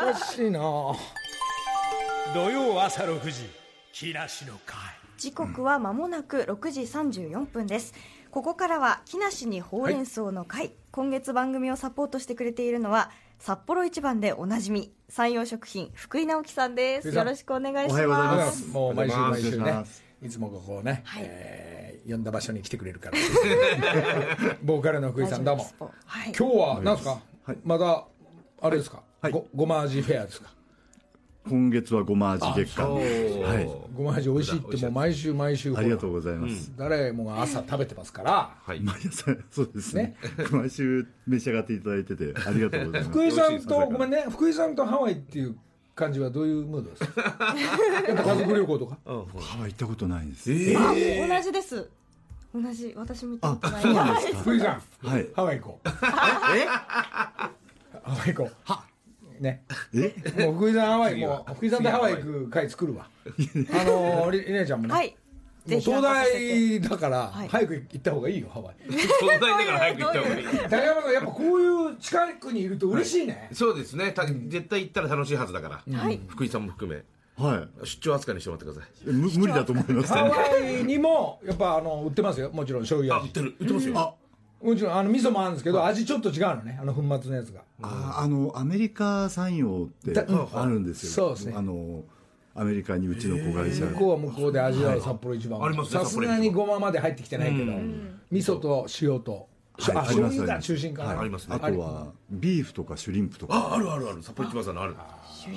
[0.09, 0.59] おかしいな。
[2.33, 3.49] 土曜朝6時
[3.91, 4.77] 木梨の会。
[5.17, 7.93] 時刻は間もなく6時34分です。
[8.31, 17.09] ここからは木梨にほうれん草の会、今月番組をサポートしてくれているのは札幌一番でおなじみ山陽食品福井直樹さんです。
[17.09, 18.35] よろしくお願いしおはようございま。
[18.37, 18.61] ます。
[18.63, 19.83] すもう毎週毎週ね
[20.23, 21.23] いつもここをね、はい。
[21.25, 23.17] えー呼んだ場所に来てくれるから。
[24.61, 25.65] ボーカルの福井さんどうも。
[26.05, 26.33] はい。
[26.37, 27.57] 今日は何ですか、はい。
[27.63, 28.05] まだ
[28.61, 29.31] あれですか、はい。
[29.31, 30.53] ごごま味フェアですか？
[31.47, 32.91] 今月はごま味月間。
[32.91, 33.69] おーはい。
[33.95, 38.81] ごま味美味しいってもう毎週毎週ありがとうございます、誰もが朝食べてますから、はい。
[38.81, 40.17] 毎朝そうですね。
[40.51, 43.09] 毎週召し上がっていただいててありがとうございます。
[43.09, 44.25] 福井さんとごめんね。
[44.29, 45.55] 福井さんとハワイっていう
[45.95, 47.55] 感じはどういうムードですか？
[48.07, 48.97] やっぱ家族旅行とか？
[49.05, 49.13] ハ
[49.59, 51.89] ワイ行ったことないんです、あ、同じです。
[52.53, 53.81] 同じ、私も行ったことない。
[53.81, 54.39] そうなんですか？
[54.39, 55.27] 福井さんはい。
[55.35, 55.89] ハワイ行こう。
[55.89, 56.49] ハ
[58.05, 58.51] ワイ行こ
[59.39, 59.43] う。
[59.43, 59.63] ね。
[59.93, 60.13] え？
[60.45, 63.07] もう福井さんハワイもう福井さんでハワイ行く会作るわ。
[63.25, 65.15] あのりりねちゃんもね、はい
[65.65, 66.79] ぜひ任せて。
[66.79, 67.47] 大だからはい。
[67.47, 68.75] 早く行った方がいいよハワイ。
[68.89, 70.45] 東大だから早く行った方がいい。
[70.69, 74.11] 高山さんやっぱこういう近くにいると嬉しいね、そうですね。
[74.11, 76.19] た絶対行ったら楽しいはずだから、はい。
[76.27, 77.03] 福井さんも含め。
[77.35, 79.13] は出張扱いにしてもらってください。
[79.37, 82.51] 無理だと思いますハワイにもやっぱあの売ってますよ。
[82.51, 83.23] もちろん醤油味。
[83.23, 83.55] あ売ってる。
[83.59, 83.99] 売ってますよ。
[83.99, 84.13] あ。
[84.63, 86.77] もちろんあの味噌もあるんですけど味ちょっと違うのね。
[86.79, 87.61] あの粉末のやつが。
[87.81, 91.11] ああのアメリカ産用ってだあるんですよ。
[91.11, 91.53] そうですね。
[91.55, 92.03] あの
[92.55, 95.63] アメリカにうちの子会社向こうは向こうで味わう札幌一番。
[95.63, 97.73] ありますねさすがにごままで入ってきてないけど。
[98.31, 99.47] 味噌と塩と
[99.79, 101.19] しあはいありま中心かな。
[101.19, 101.55] ありますね。
[101.55, 103.55] あとはビーフとかシュリンプとか。
[103.55, 104.21] ああるあるある。
[104.21, 104.93] 札幌一番さんのある。
[104.93, 105.03] は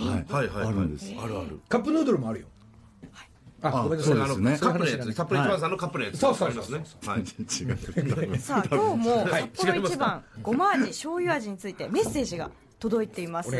[0.00, 0.32] い。
[0.32, 0.66] はいはいはい。
[0.68, 1.12] あるんです。
[1.18, 1.60] あるある。
[1.68, 2.46] カップヌードルもあるよ。
[3.62, 4.16] ああごめんなさい。
[4.16, 4.58] そうですね。
[4.58, 4.96] カップのやつ。
[4.96, 6.18] そういう話札幌一番さんのカップのやつ。
[6.18, 7.20] そうそうありますねはい。
[7.20, 8.38] 違う。
[8.38, 9.50] さあ今日もはい。
[9.54, 12.50] 札幌一番ごま味醤油味についてメッセージが
[12.88, 13.50] 届いています。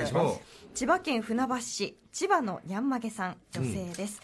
[0.75, 4.21] 千葉県船橋市千葉のにゃんまげさん女性です、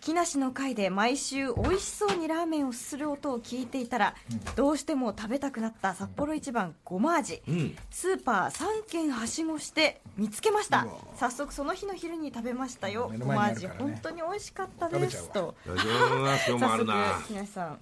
[0.00, 4.14] 木梨の会で毎週美味しそうにラーメンをする音を聞いていたら、
[4.56, 7.76] どうしても食べたくなった札幌一番ごま味、ん。
[7.90, 10.86] スーパー3軒はしごして見つけました。
[11.16, 13.08] 早速その日の昼に食べましたよ。
[13.10, 13.66] 目のごま味。
[13.66, 15.54] 本当に美味しかったですと。
[15.66, 16.86] 早速
[17.28, 17.78] 木梨さん、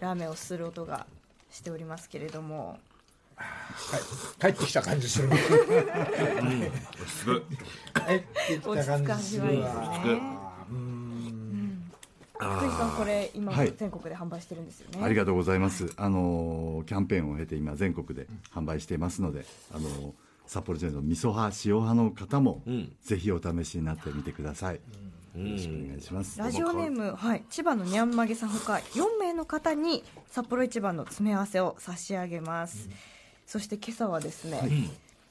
[0.00, 1.06] ラーメンをする音が
[1.50, 2.68] しておりますけれども。
[2.68, 2.78] はい
[4.40, 5.30] 帰ってきた感じする。
[7.06, 7.42] すごい
[7.94, 10.38] 帰ってきた感じするわ落ち着かじわいですね
[12.38, 13.74] 福井さんこれ今はい。
[13.76, 15.92] 全国で販売してるんですよね、ありがとうございます。
[15.96, 20.14] あのキャンペーンを経て今全国で販売していますので、あの
[20.46, 22.92] 札幌ジェンの味噌派塩派の方も、ん。
[23.02, 24.76] ぜひお試しになってみてください。
[24.76, 24.80] よ
[25.34, 26.38] ろしくお願いします。
[26.38, 32.88] ラジオネーム、はい、千葉のにゃんまげさんほか4名の方に札幌一番の詰め合わせを差し上げます、
[33.48, 34.60] そして今朝はですね、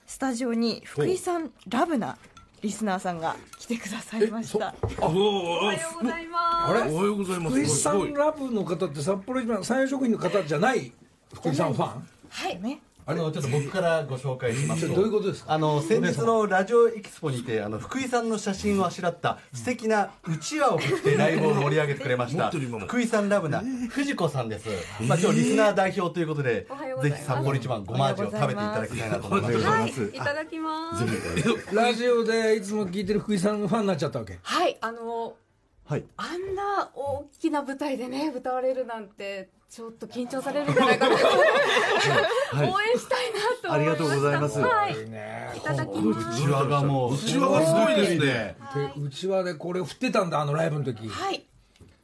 [0.07, 2.17] スタジオに福井さんラブな
[2.63, 4.73] リスナーさんが来てくださいました。
[4.99, 6.71] おおおはようございます。
[6.71, 6.91] あれ？
[6.91, 7.55] おはようございます。
[7.55, 10.91] 福井さんラブの方って札幌一番産業職員の方じゃない？
[11.31, 12.07] 福井さんファン？
[12.27, 12.59] はい。
[12.59, 14.93] ねあのちょっと僕からご紹介しますと。
[14.93, 15.53] どういうことですか？
[15.53, 22.51] あの先日のラジオエキスポにてあの福井さんの写真をあしらった素敵なうちわを振ってライブを盛り上げてくれまし持た
[22.85, 24.67] 福井さんラブな藤子さんです、
[25.07, 26.67] まあ今日リスナー代表ということで
[27.01, 29.55] ぜひ札幌一番ごま味を食べていただきたいなと思います。
[29.55, 29.89] おはい。
[29.89, 31.75] いただきます。
[31.75, 34.37] ラジオでいつも聞いてる福井さんのファンになっちゃったわけ。
[34.41, 34.77] はい。
[34.81, 35.35] あの
[35.85, 36.03] はい。
[36.17, 41.27] あんな大きな舞台でね歌われるなんてちょっと緊張されるんじゃないかなと。
[41.27, 41.45] 思って、
[42.55, 43.73] 応援したいなと思いました。
[43.73, 44.59] ありがとうございます。
[44.61, 45.09] はい。
[45.09, 45.51] ね。
[45.57, 46.41] いただきます。
[46.41, 48.19] うちわがもううちわがすごいですね。
[48.19, 48.55] で
[48.97, 51.07] うちわでこれ振ってたんだあのライブの時。
[51.07, 51.43] はい。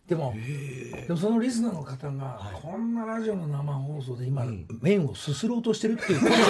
[0.08, 4.44] でもでもそのリスナーの方がこんなラジオの生放送で今
[4.82, 6.44] 麺をすすろうとしてるっていう根性の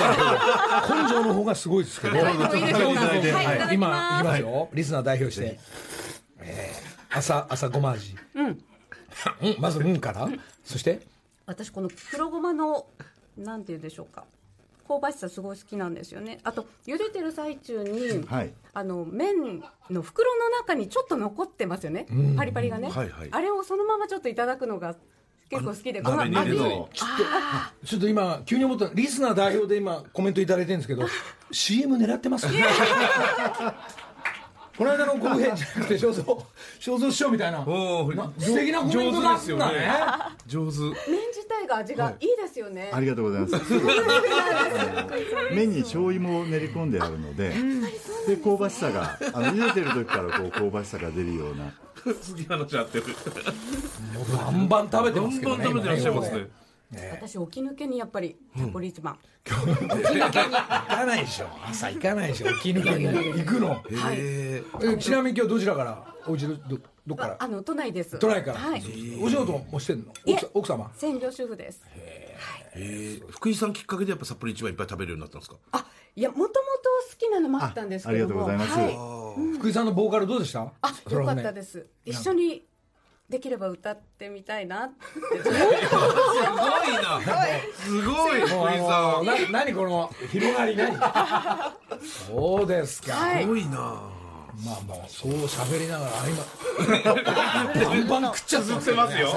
[0.89, 2.17] 方根性の方がすごいですけど。
[2.17, 4.69] 今いきますよ。
[4.73, 5.59] リスナー代表して。
[6.39, 8.15] えー朝朝ごま味。
[8.33, 8.72] うん
[9.59, 10.29] まず「うん」から？
[10.63, 11.01] そして？
[11.45, 12.85] 私この黒ごまの
[13.37, 14.25] なんて言うんでしょうか。
[14.87, 16.39] 香ばしさすごい好きなんですよね。
[16.43, 18.53] あと茹でてる最中に、はい。
[18.73, 23.29] あの麺の袋の中にちょっと残ってますよね、パリパリがね、はいはい。
[23.31, 24.95] あれをそのままちょっといただくのが
[25.49, 26.51] 結構好きでこの鍋。
[26.51, 26.87] に入
[27.85, 28.89] ちょっと今急に思った。
[28.93, 31.07] リスナー代表で今コメントいただいてるんですけど
[31.51, 32.47] CM 狙ってます？
[34.77, 36.23] この間の国編じゃなくて肖像
[36.79, 37.63] 肖像師匠みたいな。
[37.65, 39.91] おおな素敵なコメントだったね。
[40.47, 40.93] 上手麺
[41.29, 42.25] 自体が味がい。
[42.25, 43.55] いですよね、ありがとうございます。
[45.53, 47.53] 麺に醤油も練り込んであるので、
[48.27, 51.71] で香ばしさがあの茹でてる時からこう香ばしさが出るような。
[52.21, 53.05] 次話合ってる
[54.35, 56.15] バンバン食べてどますけどねんどん食べてらっしゃい。
[56.15, 56.47] ますね
[57.11, 59.55] 私起き抜けにやっぱり札幌一番、行
[60.31, 61.47] かないでしょ。
[61.65, 62.47] 朝行かないでしょ。
[62.47, 63.69] 沖抜けに行くの。
[63.69, 63.83] はい。
[64.17, 66.15] ええちなみに今日どちらから？
[66.27, 67.37] お家どどどっから？
[67.39, 68.17] あの都内です。
[68.19, 68.59] 都内から？
[68.59, 68.83] はい。
[69.21, 70.13] お仕事もしてんの？
[70.53, 70.91] 奥様？
[70.95, 71.81] 専業主婦です。
[72.75, 75.57] え福井さんきっかけでやっぱ札幌一番いっぱい食べるようになったんですか？
[75.73, 76.53] あいやもともと
[77.11, 78.45] 好きなのもあったんですけども。
[78.45, 79.39] あありがとうございます。
[79.39, 80.61] はい、福井さんのボーカルどうでした？
[80.61, 81.85] あよかったです。
[82.05, 82.63] 一緒に
[83.33, 84.85] できれば歌ってみたいな。
[84.85, 85.57] ってすごい。
[87.01, 87.19] な
[87.73, 90.95] すごいもう福井さんな何この広がり何？
[92.27, 93.77] そうですか、はいすごいな。
[94.63, 96.43] まあまあそう喋りながら今
[97.89, 99.29] バンバン食っちゃってますよ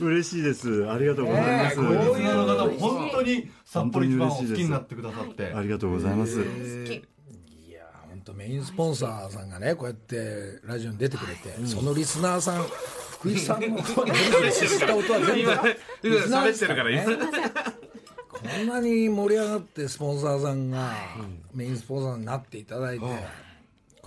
[0.00, 0.90] 嬉しいです。
[0.90, 1.80] ありがとうございます。
[1.80, 1.96] ねえ。
[1.96, 5.52] こういうの方本当に札幌一番を好きになってくださって。
[5.54, 6.40] ありがとうございます。
[6.40, 12.66] いや本当メインスポンサーさんがねこうやってラジオに出てくれて、そのリスナーさん
[13.22, 15.52] 福井さんのした音は全部
[16.02, 17.04] 今喋ってるから今。
[18.28, 20.92] こんなに盛り上がってスポンサーさんが
[21.54, 23.14] メインスポンサーになっていただいて、こう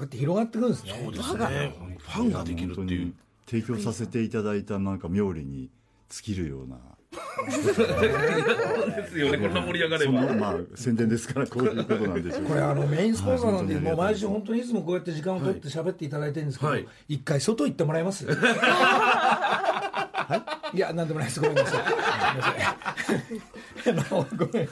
[0.01, 1.01] やって広がっていくんですね。
[1.01, 1.73] そうですね。
[1.97, 3.13] ファンができるっていう。
[3.47, 5.69] 提供させていただいたなんか妙利に
[6.09, 6.77] 尽きるような
[7.45, 12.43] ですよねこんな盛り上がれそのばまあ宣伝ですからこういうことなんでしょう。
[12.45, 16.87] これあのメインスポンサーなんで、はいもう毎週本当にいつもこうやって時間を取って喋っていただいてるんですけど、はい。
[17.07, 18.25] 一回外行ってもらえます？
[18.25, 18.33] は
[20.73, 20.77] い。
[20.77, 21.39] いやなんでもないです。
[21.39, 21.83] ごめんなさい。
[23.85, 24.69] ごめん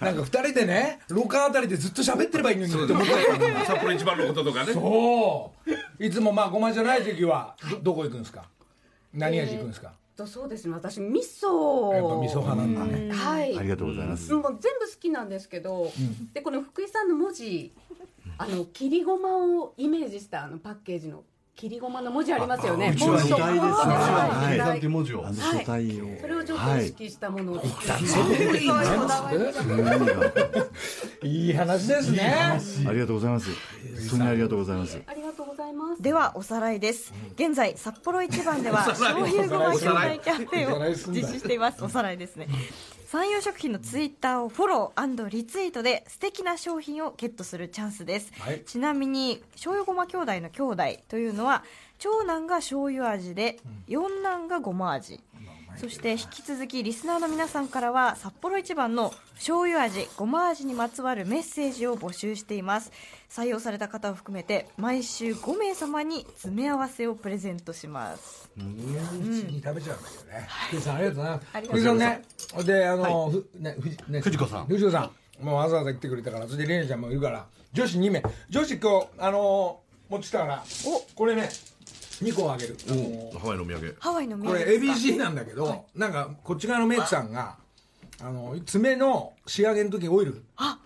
[0.00, 0.16] なん。
[0.16, 3.12] か二人でね廊下あたりでずっと喋ってればいいのにって思って。
[3.66, 4.72] 札幌一番のこととかね。
[4.72, 6.04] そう。
[6.04, 8.44] いつもまあごまじゃない時はどどこ行くんですか？
[9.14, 10.74] 何味行くんですか、とそうですね。
[10.74, 13.56] 私味噌味噌派なんだね、はい。
[13.56, 14.32] ありがとうございます。
[14.32, 15.92] もう全部好きなんですけど、
[16.32, 17.72] でこの福井さんの文字
[18.38, 21.24] あの切りごまをイメージしたあのパッケージの
[21.56, 22.92] 切りごまの文字ありますよね。
[22.94, 23.70] うちは本当時代ですね。
[23.70, 24.56] はい。
[24.56, 24.88] はいさんとい。
[24.88, 27.62] う文字をあの書体を、それをちょっとはい意識したものを、
[31.22, 32.60] いい話ですね。
[32.86, 33.48] ありがとうございます。
[34.10, 35.00] 本当にありがとうございます。
[35.06, 36.02] ありがとうございます。
[36.02, 37.14] ではおさらいです。
[37.36, 41.82] 現在札幌一番では醤油ごま招待キャンペーンを実施しています。
[41.82, 42.48] おさらいですね
[43.06, 48.62] 山陽食品のツイッターをフォローリツイートで素敵な商品をゲットするチャンスです、はい。
[48.66, 51.62] ちなみに醤油ごま兄弟の兄弟というのは
[51.98, 55.20] 長男が醤油味で四男がごま味。
[55.76, 62.90] そして引き続きリスナーの皆さんからは札幌一番の醤油味ごま味にまつわるメッセージを募集しています
[63.30, 68.48] 採用された方を含めて毎週5名様に詰め合わせをプレゼントします。
[68.56, 70.02] に食べちゃうん。
[70.02, 70.48] だけどね。
[70.68, 71.40] 福井さんありがとうな。
[71.52, 72.22] ありがとう福井さんね。
[72.64, 74.20] であのふねふじね。
[74.20, 74.66] 藤子さん。
[74.66, 75.00] 藤子さ
[75.40, 75.44] ん。
[75.44, 78.22] もうわざわざ来てくれたからそれでレイナちゃんもいるから女子2名。
[78.48, 81.50] 女子今日あの持ってきたからおこれね
[82.22, 82.76] 2個あげる。
[82.88, 83.96] あのハワイのお土産。
[84.00, 87.58] ハワイの名これ ABC なんだけどなんかこっち側のメイクさんが
[88.18, 90.42] あの爪の仕上げの時にオイル。
[90.56, 90.78] あ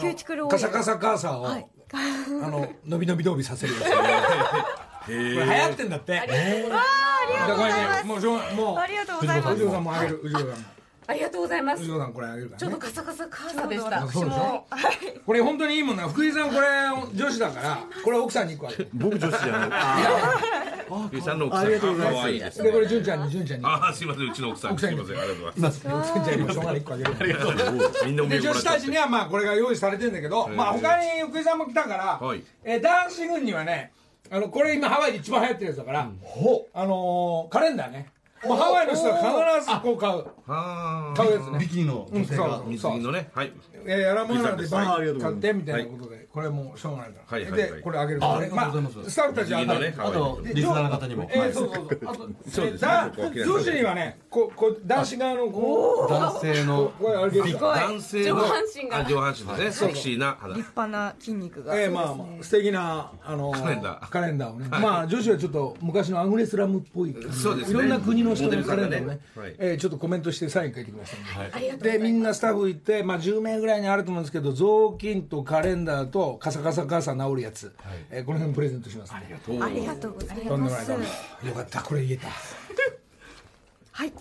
[0.00, 0.58] キューティクルオイル。
[0.58, 1.66] カサカサカーサーをはい。
[1.92, 3.84] あの伸び伸び伸びさせるやつ。
[3.90, 4.02] こ
[5.10, 6.18] れ流行ってんだって。
[6.20, 8.06] ありがとうございます。
[8.06, 8.20] もう
[8.54, 9.54] もうありがとうございます。
[9.54, 10.54] 藤子さんもあげる藤子さんも
[11.10, 11.80] ありがとうございます。
[11.80, 12.58] 藤子さんこれあげるからね。
[12.60, 14.08] ちょっとカサカサカーサでした。
[14.08, 14.64] そうでしょ？
[15.26, 16.08] これ本当にいいもんな。
[16.08, 16.68] 福井さんこれ
[17.14, 17.78] 女子だから。
[18.04, 19.70] これ奥さんに1個あげる僕女子じゃない。
[21.08, 21.66] 福井さんの奥さん。
[21.66, 22.16] ありがとうございます。
[22.20, 23.66] 可愛いですでこれ純ちゃんに純ちゃんに。
[23.66, 24.30] ああすいません。
[24.30, 25.04] うちの奥さん奥さんに。
[25.04, 25.20] すいません。
[25.20, 26.12] ありがとうございます。
[26.14, 27.10] 純ちゃんにもしょうがない1個あげる
[28.06, 28.40] みんなで。
[28.40, 32.44] 女子たっちにはまあこれが用意されてるんだけどまあ他に福井さんも来たからはい。
[32.62, 33.92] えー男子軍にはね
[34.30, 36.00] あのこれ今ハワイで一番流行ってるやつだから
[36.74, 38.12] あのーカレンダーね
[38.44, 39.16] もうハワイの人は
[39.58, 40.24] 必ずこう買う。
[40.48, 41.58] あ買うやつね。
[41.58, 42.56] ビキニの女性が。
[42.56, 43.30] あ水着のね。
[43.34, 43.52] はい
[43.86, 48.40] えー、やらものなんで買ってみたいなことで、これもうしょうがないから、でこれあげるから。
[48.40, 49.06] ねありがとうございます。
[49.06, 51.28] あ、スタッフたちはあとリスナーの方にも。
[51.32, 51.88] えー、そうそう
[52.48, 52.78] そう。
[52.82, 58.96] あと そう女子にはねここ男子側のこ男性の男性の上半身が。
[58.98, 59.88] あ上半身ですね。
[59.88, 60.54] セクシーな肌。
[60.54, 64.08] 立派な筋肉が、えー、まあまあ素敵なあのカレンダー。
[64.08, 67.78] カレンダーをね、まあ女子はちょっと昔のアグネスラムっぽいそうですね。
[67.78, 69.20] いろんな国の人のカレンダーをね。
[69.58, 71.98] えーちょっとコメントしてサイン書いてくださいね、ありがとうござい。
[71.98, 77.72] でみんなスタッフ行って、まあ、10名ぐらいにあると思うんですけど雑巾とカレンダーとカサカサカサ治るやつ、
[78.10, 79.32] えーこの辺プレゼントします、ね、あり
[79.86, 80.90] がとうございとんでもます。
[80.90, 80.98] よ
[81.54, 82.28] かったこれ言えた
[83.92, 84.12] はい、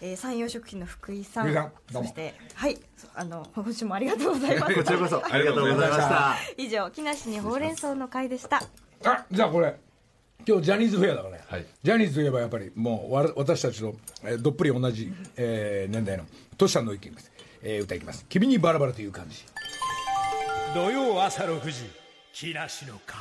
[0.00, 1.72] えー、山陽食品の福井さん。
[1.90, 2.78] そしてはい。
[2.96, 4.74] そあの今週もありがとうございます。
[4.76, 6.36] こちらこそありがとうございました。
[6.62, 8.62] 以上木梨にほうれん草の会でした。
[9.04, 9.74] あじゃあこれ
[10.46, 11.66] 今日ジャニーズフェアだからね、はい。
[11.82, 16.24] ジャニーズといえばやっぱりもうわ私たちと、えーどっぷり同じ、えー年代の
[16.58, 17.32] トシさんの意見です、
[17.68, 19.44] えー歌いきます「君にバラバラ」という感じ。
[20.72, 21.90] 土曜朝6時
[22.32, 23.18] 木梨の会。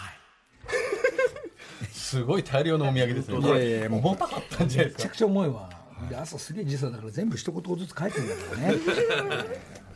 [1.92, 3.40] すごい大量のお土産ですね。
[3.40, 5.04] いやいやもう重たかったんじゃないですか。
[5.04, 5.70] めちゃくちゃ重いわ、
[6.10, 8.76] で朝すげえ時差だから全部一言ずつ書いてんだからね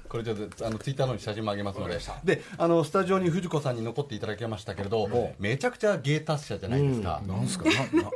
[0.10, 2.00] これちょっとあのツイッターの方に写真もあげますので。
[2.26, 5.08] であのスタジオに藤子さんに残っていただきましたけれど
[5.40, 7.66] めちゃくちゃ芸達者じゃないですか、なんすか？
[7.66, 8.12] なな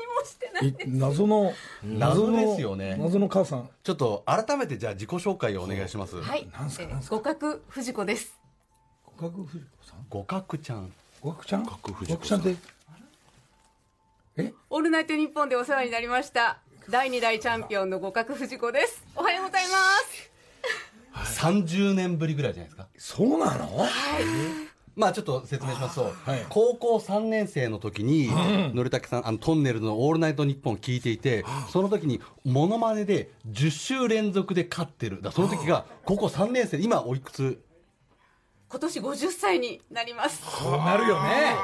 [0.88, 1.54] 謎の
[1.84, 2.96] 謎ですよね。
[2.98, 3.70] 謎の母さん。
[3.84, 6.22] ちょっと改めてじゃあ自己紹介をお願いします。
[6.22, 6.48] はい。
[6.52, 6.84] なんすか？
[6.84, 7.16] えなんすか？
[7.18, 8.34] ー互角藤子です。
[9.18, 10.06] 互角藤子さん？
[10.10, 10.92] 互角ちゃん。
[11.22, 11.66] 互角ちゃん？
[11.66, 12.58] 互角藤子互角ちゃんっ
[14.36, 14.54] て？
[14.70, 16.58] オールナイトニッポンでお世話になりました。
[16.90, 19.04] 第2代チャンピオンの互角藤子です。
[19.16, 19.76] おはようございま
[20.10, 20.33] す
[21.14, 22.88] 30年ぶりぐらいじゃないですか。
[22.98, 23.86] そうなの？
[24.96, 26.46] まあちょっと説明しますと、はい。
[26.50, 28.30] 高校3年生の時に、
[28.76, 35.22] のりたけさんあのトンネルの「オールナイトニッポン」聞いていてその時にモノマネで10週連続で勝ってる。
[35.22, 37.60] だその時が高校3年生で今おいくつ？
[38.70, 40.44] 今年50歳になります。
[40.62, 41.56] そうなるよね。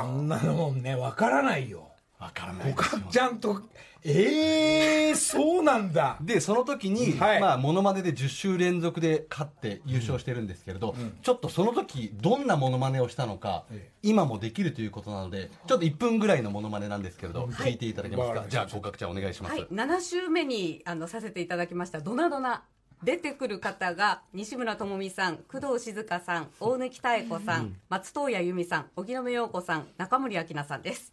[0.00, 1.90] そんなのもんねわからないよ
[2.26, 3.62] わからないおかっちゃんと
[4.08, 6.16] ええそうなんだ。
[6.20, 7.40] でその時に、はい。
[7.40, 13.90] まあモノマネで10週連続で勝って優勝してるんですけれど、ちょっとその時どんなモノマネをしたのか、ええ。
[14.04, 22.62] 今もできるということなのでちょっと1分ぐらいのモノマネなんですけれど、聞いていただけますか、はいじゃあ合格ちゃんお願いします、はい、7週目にあのさせていただきました「ドナドナ」
[23.02, 31.12] 出てくる方が西村智美さん工藤静香さん大貫妙子さん、松任谷由実さん荻野目洋子さん中森明菜さんです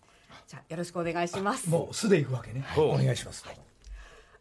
[0.53, 1.67] じゃあよろしくお願いします。
[1.67, 2.63] もう素でいくわけね。
[2.77, 2.79] い。
[2.79, 3.43] お願いします。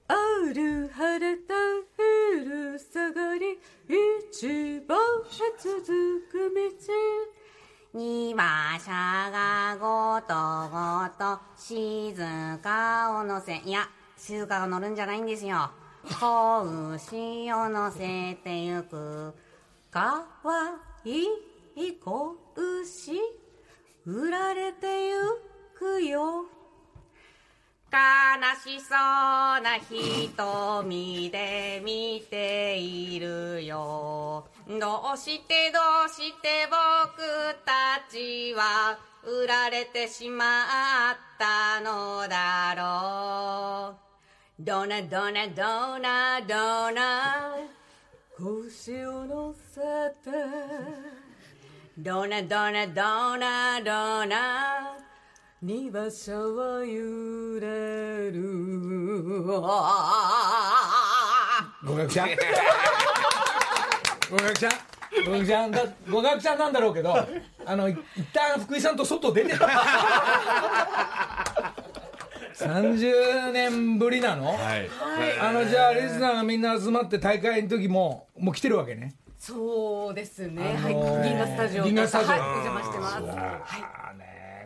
[0.08, 0.14] あ
[0.54, 1.54] る晴れた
[1.96, 3.58] 昼下がり
[3.88, 5.86] 一番へ続
[6.30, 6.52] く
[7.94, 7.98] 道。
[7.98, 10.34] に馬車がごと
[10.68, 12.14] ごと静
[12.62, 15.70] かを乗せいや静かが乗るんじゃないんですよ。
[16.04, 19.34] 子牛を乗せてゆく。
[19.90, 21.24] かわい
[21.74, 23.12] い子牛
[24.04, 25.51] 売られてゆく
[26.00, 26.46] よ。
[27.92, 27.98] 悲
[28.78, 28.96] しそう
[29.60, 34.46] な瞳で見ているよ。
[34.66, 37.22] どうしてどうして僕
[37.66, 40.44] たちは売られてしま
[41.12, 44.64] ったのだろう。
[44.64, 47.56] ドナドナドナドナ
[48.38, 49.80] 腰を乗せ
[50.24, 50.30] て。
[51.98, 54.91] ドナドナドナドナ
[55.64, 58.42] 二馬車は揺れる。
[61.84, 62.28] 合格ちゃん
[64.28, 64.72] 合格ちゃん
[65.24, 67.14] 合格ちゃんだ合格ちゃんなんだろうけど
[67.64, 69.54] あのい一旦福井さんと外出て。
[72.54, 74.88] 30年ぶりなの、はい。
[75.40, 79.14] あのじゃあリスナーがみんな集まって大会の時ももう来てるわけね。
[79.38, 81.28] そうですね、あのーはい。
[81.28, 82.28] 銀河スタジオと銀河スタジオ。
[82.30, 83.14] はい、お邪魔してます。
[83.22, 84.12] はい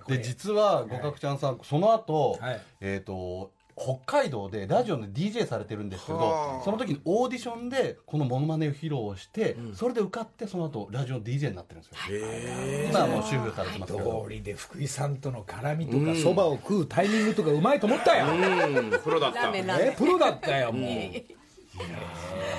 [0.08, 2.60] で実は合格ちゃんさんその後、はい。
[2.80, 14.24] えっ、と北海道でラジオで DJ されてるんですけどその時にオーディションでこのモノマネを披露して、それで受かってその後ラジオの DJ になってるんですよ、今はもう終了されてますけど。
[14.26, 17.80] 通りで福井さんとの絡みとかそばを食うタイミングとかうまい。
[17.80, 21.14] と思ったよ、うんプロだったえプロだったよもうい。
[21.14, 21.22] や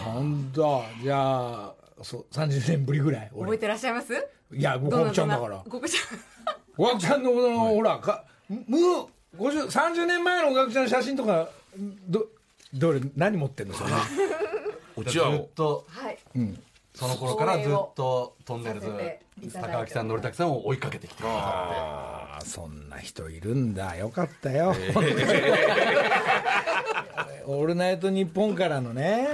[0.03, 1.73] 本当じゃあ
[2.03, 3.29] そう30年ぶりぐらい。
[3.29, 3.93] 覚え俺てらっしゃい。
[3.93, 4.13] ます
[4.53, 4.61] い。
[4.61, 8.77] やもうちゃんだからごくちゃんおがくちゃんのこの、ほらかむ
[9.37, 11.49] 50 30年前のおがくちゃんの写真とか
[12.07, 12.25] ど
[12.73, 13.89] どれ何持ってんのそれ？
[14.97, 15.85] ずうちはっと。
[15.89, 16.17] はい。
[16.93, 18.87] その頃からずっとトンネルズ
[19.53, 23.95] 高垣さん、則武さんを追いかけてきてくださああそんな人いるんだ。
[23.97, 24.73] よかったよ、
[27.45, 29.27] オールナイトニッポンからのね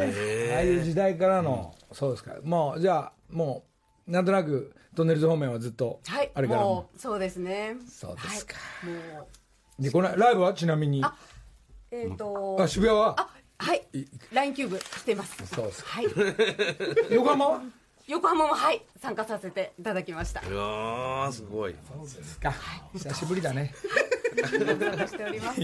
[0.54, 2.34] ああいう時代からの、そうですか。
[2.44, 3.64] もうじゃあも
[4.10, 6.62] うなんとなくトンネルズ方面はずっとはいあれから。
[6.62, 7.76] ももうそうですね。
[7.88, 9.24] そうですか、も
[9.80, 9.82] う。
[9.82, 11.04] でこのライブはちなみに？
[11.04, 11.16] あ
[11.91, 13.16] えっ、と渋谷は？
[13.20, 13.88] あはい。
[14.32, 15.46] LINE キューブ来てます。
[15.48, 16.06] そうですはい。
[17.14, 17.62] 横浜は？
[18.08, 20.41] 横浜もはい参加させていただきました。
[20.41, 21.74] いやーすごい。
[22.41, 22.54] か。
[22.94, 23.74] 久しぶりだね。
[24.36, 25.60] しております。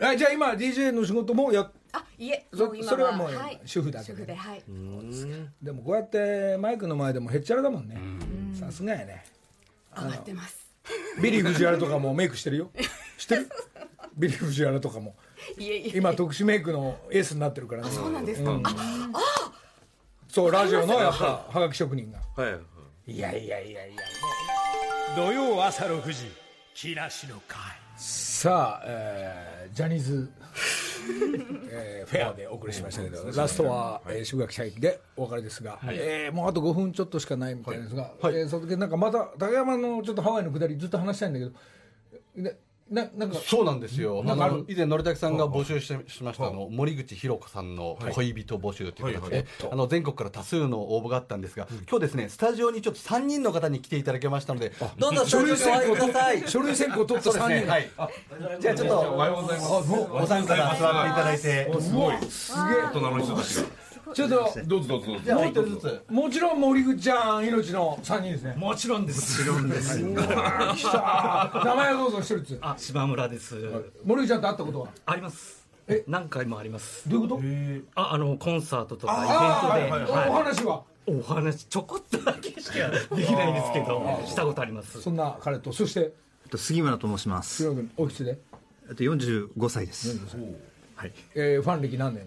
[0.00, 3.60] あじゃあ今 DJ の仕事もやあいえそもう今それはもうはい。
[3.64, 4.62] 主婦だけでではい。
[5.62, 7.96] でもこうやってマイクの前でもへっちゃらだもんね。
[8.58, 9.24] さすがやね。
[9.96, 10.68] 上がってます。
[11.22, 12.70] ビリー藤原とかもメイクしてるよ。
[13.18, 13.48] 知ってる？
[14.16, 15.16] ビリー藤原とかも。
[15.56, 15.98] いえいえ。
[15.98, 17.90] 今特殊メイクのエースになってるからね。
[17.90, 19.52] そうなんですか、あ
[20.28, 22.20] そうラジオのやっぱはがき職人が。
[22.36, 22.50] は
[23.06, 23.12] い。
[23.12, 24.02] いやいやいやいや
[25.16, 26.30] 土曜朝6時
[26.74, 27.58] 木梨の会。
[27.96, 30.30] さあ、えージャニーズ、
[31.70, 41.52] えーフェアでお送りしましたけど、ラストは、えー、渋垣社員でお別れですが、えーもうあと5分ちょっとしかないみたいですが、えーその時なんかまた竹山のちょっとハワイのくだりずっと話したいんだけど
[42.36, 42.56] で
[42.90, 43.38] ななんか。
[43.38, 44.22] そうなんですよ。
[44.26, 56.48] あなん以前のりたけさんが募集してしましたあの森口博子さんの恋人募集という形で、あの全国から多数の応募があったんですが、今日ですねスタジオにちょっと3人の方に来ていただきましたので、どうぞスタジオにお入りください。
[56.48, 57.66] 書類選考取った3人。
[57.66, 57.90] が、はい。
[58.60, 59.70] じゃあちょっとおはようございます。
[59.72, 62.16] お三方座っていただいて、すごい。
[62.30, 62.82] すげえ。
[62.84, 64.34] 大人の人たちがちょっと
[64.66, 66.02] どうぞどうぞどうぞじゃあお一人ずつ。
[66.08, 69.42] もちろん森口ちゃん命の3人ですねもちろんです。
[69.42, 69.98] もちろんです。
[69.98, 70.14] 来
[70.92, 73.56] た名前をどうぞ一人ずつあ、島村です。
[74.04, 74.88] 森口ちゃんと会ったことは？
[75.06, 75.66] あります。
[75.88, 76.04] え？
[76.06, 77.08] 何回もあります。
[77.08, 77.36] どういうこ
[77.94, 78.00] と？
[78.00, 79.14] あ、あのコンサートとあ
[79.70, 82.74] かイベントで、あ、おは話はいお話ちょこっとだけしか
[83.16, 85.00] できないんですけど、したことあります。
[85.00, 86.00] そんな彼とそして？
[86.00, 86.04] え
[86.46, 87.64] っと杉村と申します。
[87.64, 88.38] 杉村君おいくつで、
[88.88, 90.18] えっと45歳です。
[90.96, 91.12] はい。
[91.34, 92.26] えーファン歴何年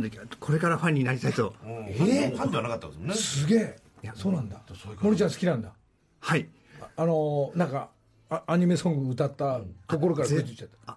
[0.00, 1.54] なんですかファン歴これからファンになりたいと。
[1.64, 3.14] えーファンではなかったんですもんね。
[3.14, 3.76] すげえ。
[4.14, 4.60] そうなんだ。
[5.00, 5.72] 森ちゃん好きなんだ。
[6.20, 6.48] はい。
[6.96, 7.90] あのーなんか
[8.28, 10.92] あアニメソング歌ったところから出てきちゃった。
[10.92, 10.96] あ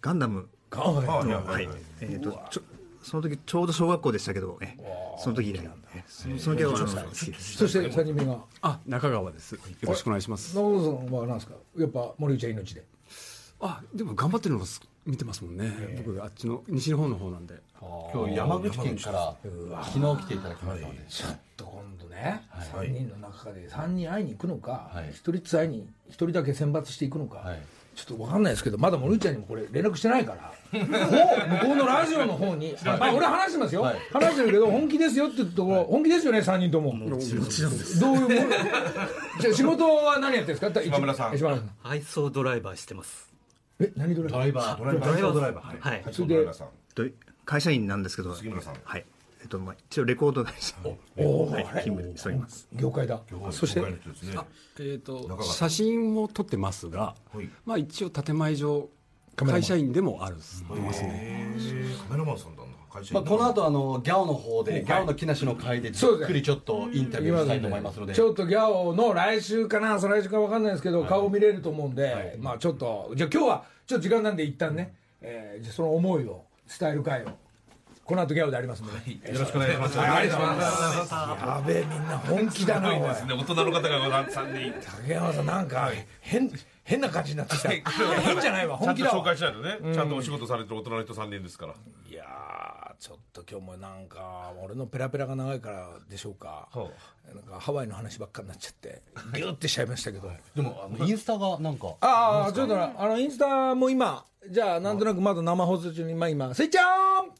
[0.00, 0.48] ガンダム。
[0.72, 1.66] あはいはいの、はい。
[1.66, 1.76] はい。
[2.00, 2.62] えー、とちょ
[3.02, 4.76] その時ちょうど小学校でしたけど、え
[5.18, 7.56] その時以来、えそのその時はあの好きです。
[7.56, 8.38] そして3人目が。
[8.62, 9.52] あ中川です。
[9.54, 10.54] よろしくお願いします。
[10.54, 11.54] 中尾さんは何ですか？
[11.78, 12.84] やっぱ森内は命で。
[13.60, 15.70] あでも頑張ってるのす見てますもんね。
[16.04, 17.54] 僕あっちの西日本の方なんで。
[18.12, 19.34] 今日山口県から
[19.84, 22.42] 昨日来ていただきましたので、ちょっと今度ね、
[22.72, 25.04] 3人の中で3人会いに行くのか、はい。
[25.10, 27.62] 1人ずつ会いに1人だけ選抜していくのか、はい。
[27.96, 33.82] ちょっと分かんないですけどまだ森内ちゃんにもこれ連絡してないからもう 向こうのラジオの方に、 まあ、俺話してますよ、
[34.12, 36.92] 話してるけど本気ですよって言うところ、本気ですよね3人とも。
[36.92, 37.98] もちろんです。
[38.00, 38.34] どういうもの？
[39.40, 40.80] じゃあ仕事は何やってるんですか？
[40.82, 41.36] 島村さん。
[41.36, 43.29] 島村さん配送ドライバーしてます
[43.80, 44.78] え何ドライバー？
[44.78, 45.32] ドライバー。
[45.32, 45.80] ドライバー。
[45.80, 46.04] はい。
[46.12, 47.14] それで
[47.44, 48.34] 会社員なんですけど。
[48.34, 48.74] 杉村さん。
[48.84, 49.04] はい。
[49.40, 50.76] えっとまあ、一応レコード会社。
[51.16, 51.64] おはい。
[51.82, 52.68] 勤務しております。
[52.74, 53.22] 業界だ。
[53.50, 53.80] そして？
[53.80, 57.48] えー、と写真を撮ってますが、はい。
[57.64, 58.88] まあ、一応建前上
[59.36, 60.36] 会社員でもある。
[60.36, 60.62] ます
[61.02, 61.56] ね。
[62.06, 62.62] カメラマンさんだ
[62.92, 76.44] まあ、員この後あのギャオの方で、ギャオの木梨の会でじっくりちょっとインタビューしたいと思いますので、ちょっとギャオの来週かな、再来週か分かんないですけど、顔見れると思うんで、まあちょっと、じゃあ今日はちょっと時間なんで一旦ね、えーじゃあその思いを
[76.78, 77.28] 伝える会を、
[78.04, 78.92] この後ギャオでありますんで。
[78.92, 79.20] ね。
[79.32, 79.98] よろしくお願いします。
[79.98, 80.08] はい。
[80.08, 81.12] ありがとうございます。
[81.14, 82.98] やべえ、みんな本気だな、おい。
[83.02, 84.90] 大人の方が3人。
[84.98, 86.50] 竹山さん、なんか、変、
[86.82, 87.68] 変な感じになってきた。
[87.68, 89.24] 変じゃないわ、ちゃんと紹本気だわ。
[89.24, 91.74] 介しないとね、ちゃんとお仕事されてる大人の人3人ですから。
[92.10, 96.68] いやー、ちょっと今日もなんか、俺のペラペラが長いからでしょうか。
[97.34, 99.02] なんかハワイの話ばっかになっちゃって、
[99.34, 100.30] ギューってしちゃいましたけど。
[100.54, 107.30] でもあのインスタがなんか、ああ、ちょっとな、あの、インスタも今、じゃあ、なんとなくまだ生放送中に、まあ今、スイッチオン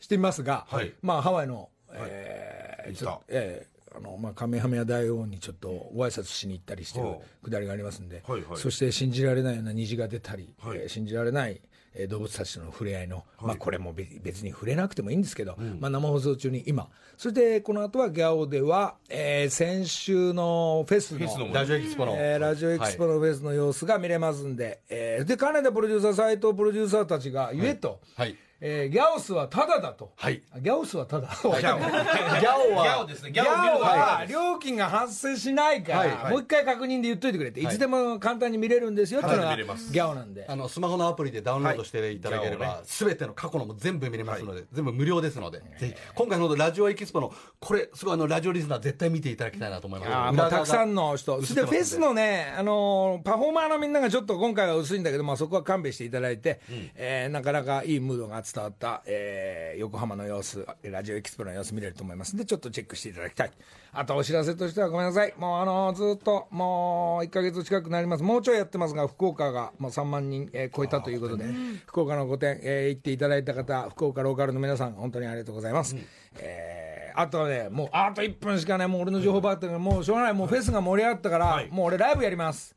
[0.00, 0.92] してみますが、はい。
[1.02, 3.04] まあ、ハワイの、えーインスタ。
[3.04, 8.56] ちょえーあの、まあ、カメハメハ大王にちょっとご挨拶しに行ったりしてるはくだりがありますんで、はいはい。
[8.58, 10.78] そして信じられないような虹が出たり、はい。
[10.78, 11.60] えー信じられない、
[11.94, 30.42] えー動物たちとの触れ合いの、まあ、これも別別に触れなくてもいいんですけど、まあ、生放送中に今、そしてこの後はギャオでは、えー先週のフェスの、ラジオエキスポの、えーラジオエキスポのフェスの様子が見れますんで、えーで金田プロデューサー斉藤プロデューサーたちが言えと、はいえーギャオスはタダだと、はい。
[30.50, 31.52] あギャオスはタダ、ギャオ。
[31.52, 33.30] ギャオギャはオですね。
[33.30, 33.88] ギギャャオは
[34.18, 36.10] は料金が発生しないから、はい。
[36.10, 36.32] はい。
[36.32, 39.92] もう一回確認で言っといてくれって、い、つでも簡単に見れるんですよっていうのがギタダで見れます。
[39.92, 40.44] ャオなんで。
[40.48, 42.80] あのスマホのアプリでダウンロードしていただければ、はい。
[42.84, 45.94] すべての過去のも全部見れますので、全部無料ですので、ぜひ。
[46.16, 50.36] 今回のラジオエキスポのこれすごいあのラジオリスナー絶対見ていただきたいなと思います。
[50.36, 56.60] もたくさんの人、そしてフェスのね、あのーパフォーマーのみんながちょっと今回は薄いんだけど、まあ、そこは勘弁していただいて、
[56.96, 62.34] えーなかなかいいムードが伝わった、えー横浜の様子、ラジオエキスポの様子見れると思います。
[62.34, 63.50] んで、ちょっとチェックしていただきたい。
[63.92, 71.44] あとお知らせとしてはごめんなさい、もうあのーずっともう1か月近くなります、もうちょいやってますが、福岡がもう3万人、えー超えたということで、
[71.86, 75.96] 福岡の5点、えー行っていただいた方、福岡ローカルの皆さん、本当にありがとうございます。
[76.40, 76.88] えー
[77.20, 82.76] あとね、もうあと1分しかね、もう俺の情報ばっかりもうしょうがない、もうフェスが盛り上がったから、もう俺、ライブやります。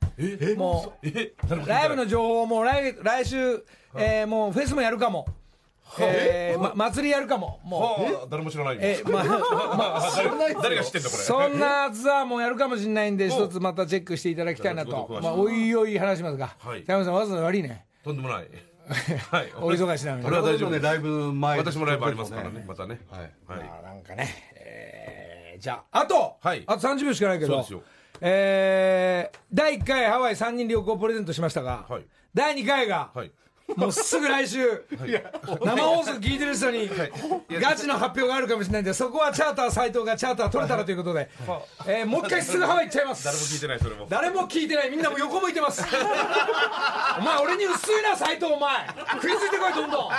[0.58, 1.34] もうえ？
[1.68, 3.64] ライブの情報も来来週、
[3.96, 5.28] えーもうフェスもやるかも、
[6.00, 7.82] えーま、祭りやるかも、もう。
[8.14, 11.24] はあ誰も知らないえーまあまあ 誰誰が知ってんだこれ。
[11.24, 16.84] そんなツアーもやるかもしれないんで、 一つまたチェックしていただきたいなと、まあ、おいおい話しますが、はい。
[16.84, 18.48] 田山さん、わざわざ悪いね、とんでもない。
[19.32, 19.54] はい。
[19.56, 20.24] お忙しいなのに。
[20.26, 23.00] これは大丈夫ねライブ前私もライブありますからねまたね。
[23.10, 23.22] はい。
[23.22, 23.30] はい。
[23.48, 26.64] まあなんかね、えーじゃあ、あと、はい。
[26.66, 27.54] あと30秒しかないけど。
[27.54, 27.84] そうですよ、
[28.22, 32.06] えー第1回ハワイ3人旅行プレゼントしましたが、はい。
[32.34, 33.32] 第2回が、はい
[33.76, 34.86] もうすぐ来週、
[35.64, 36.90] 生放送聞いてる人に、
[37.60, 41.30] ガチの発表があるかもしれないんで、そこはチャーター斎藤がチャーター取れたらということで、
[41.88, 43.24] えーもう一回すぐハワイ行っちゃいます。
[43.26, 45.84] 誰も聞いてないそれも誰も聞いてない、みんなも横向いてます。
[47.18, 48.88] お前、俺に薄いな、斎藤、お前。
[49.22, 50.12] 食いついてこい、どんどん。